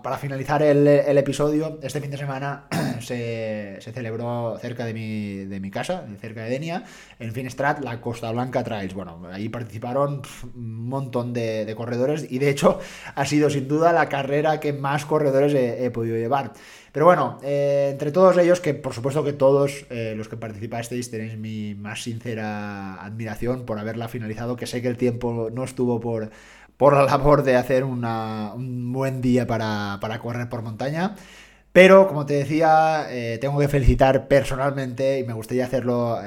para 0.00 0.16
finalizar 0.16 0.62
el, 0.62 0.86
episodio, 0.86 1.80
este 1.82 2.00
fin 2.00 2.12
de 2.12 2.18
semana 2.18 2.68
se, 3.00 3.80
celebró 3.80 4.58
cerca 4.60 4.84
de 4.84 4.94
mi, 4.94 5.44
de 5.44 5.58
mi 5.58 5.72
casa, 5.72 6.06
cerca 6.20 6.44
de 6.44 6.50
Denia, 6.50 6.84
en 7.18 7.32
Finestrat, 7.32 7.82
la 7.82 8.00
Costa 8.00 8.30
Blanca 8.30 8.62
Trails. 8.62 8.94
Bueno, 8.94 9.22
ahí 9.32 9.48
participaron 9.48 10.22
un 10.54 10.88
montón 10.88 11.32
de, 11.32 11.74
corredores 11.76 12.30
y 12.30 12.38
de 12.38 12.50
hecho 12.50 12.78
ha 13.16 13.26
sido 13.26 13.50
sin 13.50 13.66
duda 13.66 13.92
la 13.92 14.08
carrera 14.08 14.60
que 14.60 14.72
más 14.72 15.04
corredores 15.04 15.52
he 15.54 15.90
podido 15.90 16.16
llevar. 16.16 16.52
Pero 16.92 17.06
bueno, 17.06 17.38
eh, 17.42 17.88
entre 17.90 18.12
todos 18.12 18.36
ellos, 18.36 18.60
que 18.60 18.74
por 18.74 18.92
supuesto 18.92 19.24
que 19.24 19.32
todos 19.32 19.86
eh, 19.88 20.12
los 20.14 20.28
que 20.28 20.36
participasteis 20.36 21.10
tenéis 21.10 21.38
mi 21.38 21.74
más 21.74 22.02
sincera 22.02 23.02
admiración 23.02 23.64
por 23.64 23.78
haberla 23.78 24.08
finalizado, 24.08 24.56
que 24.56 24.66
sé 24.66 24.82
que 24.82 24.88
el 24.88 24.98
tiempo 24.98 25.48
no 25.50 25.64
estuvo 25.64 26.00
por, 26.00 26.30
por 26.76 26.92
la 26.94 27.04
labor 27.04 27.44
de 27.44 27.56
hacer 27.56 27.84
un 27.84 28.92
buen 28.92 29.22
día 29.22 29.46
para, 29.46 29.98
correr 30.20 30.50
por 30.50 30.62
montaña. 30.62 31.16
Pero, 31.72 32.06
como 32.06 32.26
te 32.26 32.34
decía, 32.34 33.06
eh, 33.08 33.38
tengo 33.40 33.58
que 33.58 33.68
felicitar 33.68 34.28
personalmente, 34.28 35.18
y 35.18 35.24
me 35.24 35.32
gustaría 35.32 35.64
hacerlo 35.64 36.18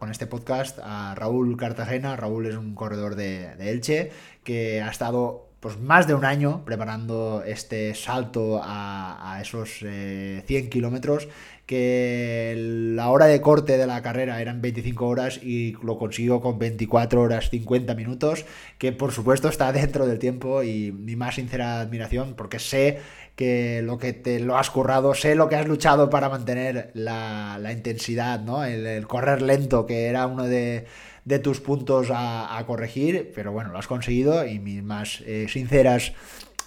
con 0.00 0.10
este 0.10 0.26
podcast, 0.26 0.80
a 0.82 1.14
Raúl 1.14 1.56
Cartagena. 1.56 2.16
Raúl 2.16 2.46
es 2.46 2.56
un 2.56 2.74
corredor 2.74 3.14
de 3.14 3.52
Elche 3.60 4.10
que 4.42 4.82
ha 4.82 4.90
estado 4.90 5.49
pues 5.60 5.78
más 5.78 6.06
de 6.06 6.14
un 6.14 6.24
año 6.24 6.64
preparando 6.64 7.42
este 7.46 7.94
salto 7.94 8.60
a, 8.62 9.38
esos 9.42 9.78
100 9.78 9.90
eh, 9.92 10.68
kilómetros 10.70 11.28
que 11.66 12.54
la 12.56 13.10
hora 13.10 13.26
de 13.26 13.40
corte 13.40 13.78
de 13.78 13.86
la 13.86 14.02
carrera 14.02 14.40
eran 14.40 14.60
25 14.60 15.06
horas 15.06 15.38
y 15.40 15.76
lo 15.84 15.98
consiguió 15.98 16.40
con 16.40 16.58
24 16.58 17.22
horas 17.22 17.48
50 17.50 17.94
minutos, 17.94 18.44
que 18.76 18.90
por 18.90 19.12
supuesto 19.12 19.48
está 19.48 19.70
dentro 19.80 20.06
del 20.06 20.18
tiempo 20.18 20.64
y 20.64 20.90
mi 20.90 21.14
más 21.14 21.36
sincera 21.36 21.80
admiración 21.80 22.34
porque 22.34 22.58
sé 22.58 22.98
que 23.40 23.80
lo 23.82 23.98
que 23.98 24.12
te 24.12 24.38
lo 24.38 24.56
has 24.56 24.70
currado, 24.70 25.14
sé 25.14 25.34
lo 25.34 25.48
que 25.48 25.56
has 25.56 25.66
luchado 25.66 26.10
para 26.10 26.28
mantener 26.28 26.90
la, 26.94 27.58
intensidad, 27.72 28.40
¿no? 28.40 28.64
el 28.64 29.06
correr 29.08 29.42
lento, 29.42 29.86
que 29.86 30.06
era 30.06 30.26
uno 30.26 30.44
de 30.44 30.86
de 31.24 31.38
tus 31.38 31.60
puntos 31.60 32.08
a, 32.10 32.62
corregir, 32.66 33.32
pero 33.34 33.52
bueno, 33.52 33.70
lo 33.70 33.78
has 33.78 33.86
conseguido 33.86 34.46
y 34.46 34.58
mis 34.58 34.82
más 34.82 35.22
eh, 35.26 35.46
sinceras 35.48 36.12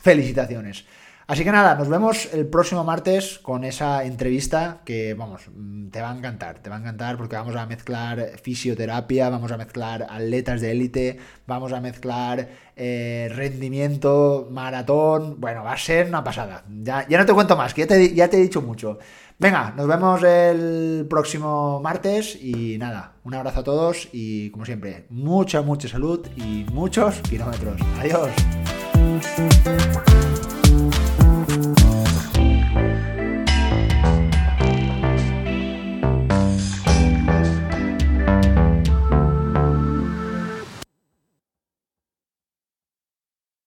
felicitaciones. 0.01 0.85
Así 1.25 1.43
que 1.43 1.51
nada, 1.51 1.75
nos 1.75 1.87
vemos 1.87 2.33
el 2.33 2.47
próximo 2.47 2.83
martes 2.83 3.39
con 3.39 3.63
esa 3.63 4.03
entrevista 4.03 4.81
que, 4.83 5.13
vamos, 5.13 5.43
mm, 5.55 5.87
te 5.87 6.01
va 6.01 6.11
a 6.11 6.17
encantar, 6.17 6.59
te 6.59 6.69
va 6.69 6.75
a 6.75 6.79
encantar 6.79 7.15
porque 7.17 7.37
vamos 7.37 7.55
a 7.55 7.65
mezclar 7.65 8.31
fisioterapia, 8.41 9.29
vamos 9.29 9.51
a 9.51 9.57
mezclar 9.57 10.05
atletas 10.09 10.59
de 10.59 10.71
élite, 10.71 11.19
vamos 11.47 11.71
a 11.71 11.79
mezclar 11.79 12.49
eh, 12.75 13.31
rendimiento, 13.33 14.49
maratón, 14.51 15.39
bueno, 15.39 15.63
va 15.63 15.73
a 15.73 15.77
ser 15.77 16.07
una 16.07 16.23
pasada. 16.23 16.65
Ya, 16.69 17.07
ya 17.07 17.17
no 17.17 17.25
te 17.25 17.33
cuento 17.33 17.55
más, 17.55 17.73
que 17.73 17.81
ya 17.81 17.87
te, 17.87 18.13
ya 18.13 18.27
te 18.29 18.37
he 18.37 18.41
dicho 18.41 18.61
mucho. 18.61 18.99
Venga, 19.39 19.73
nos 19.75 19.87
vemos 19.87 20.21
el 20.23 21.07
próximo 21.09 21.79
martes 21.81 22.37
y 22.41 22.77
nada, 22.77 23.13
un 23.23 23.33
abrazo 23.33 23.61
a 23.61 23.63
todos 23.63 24.09
y 24.11 24.49
como 24.51 24.65
siempre, 24.65 25.05
mucha, 25.09 25.61
mucha 25.61 25.87
salud 25.87 26.27
y 26.35 26.65
muchos 26.71 27.15
kilómetros. 27.21 27.81
Adiós. 27.99 28.29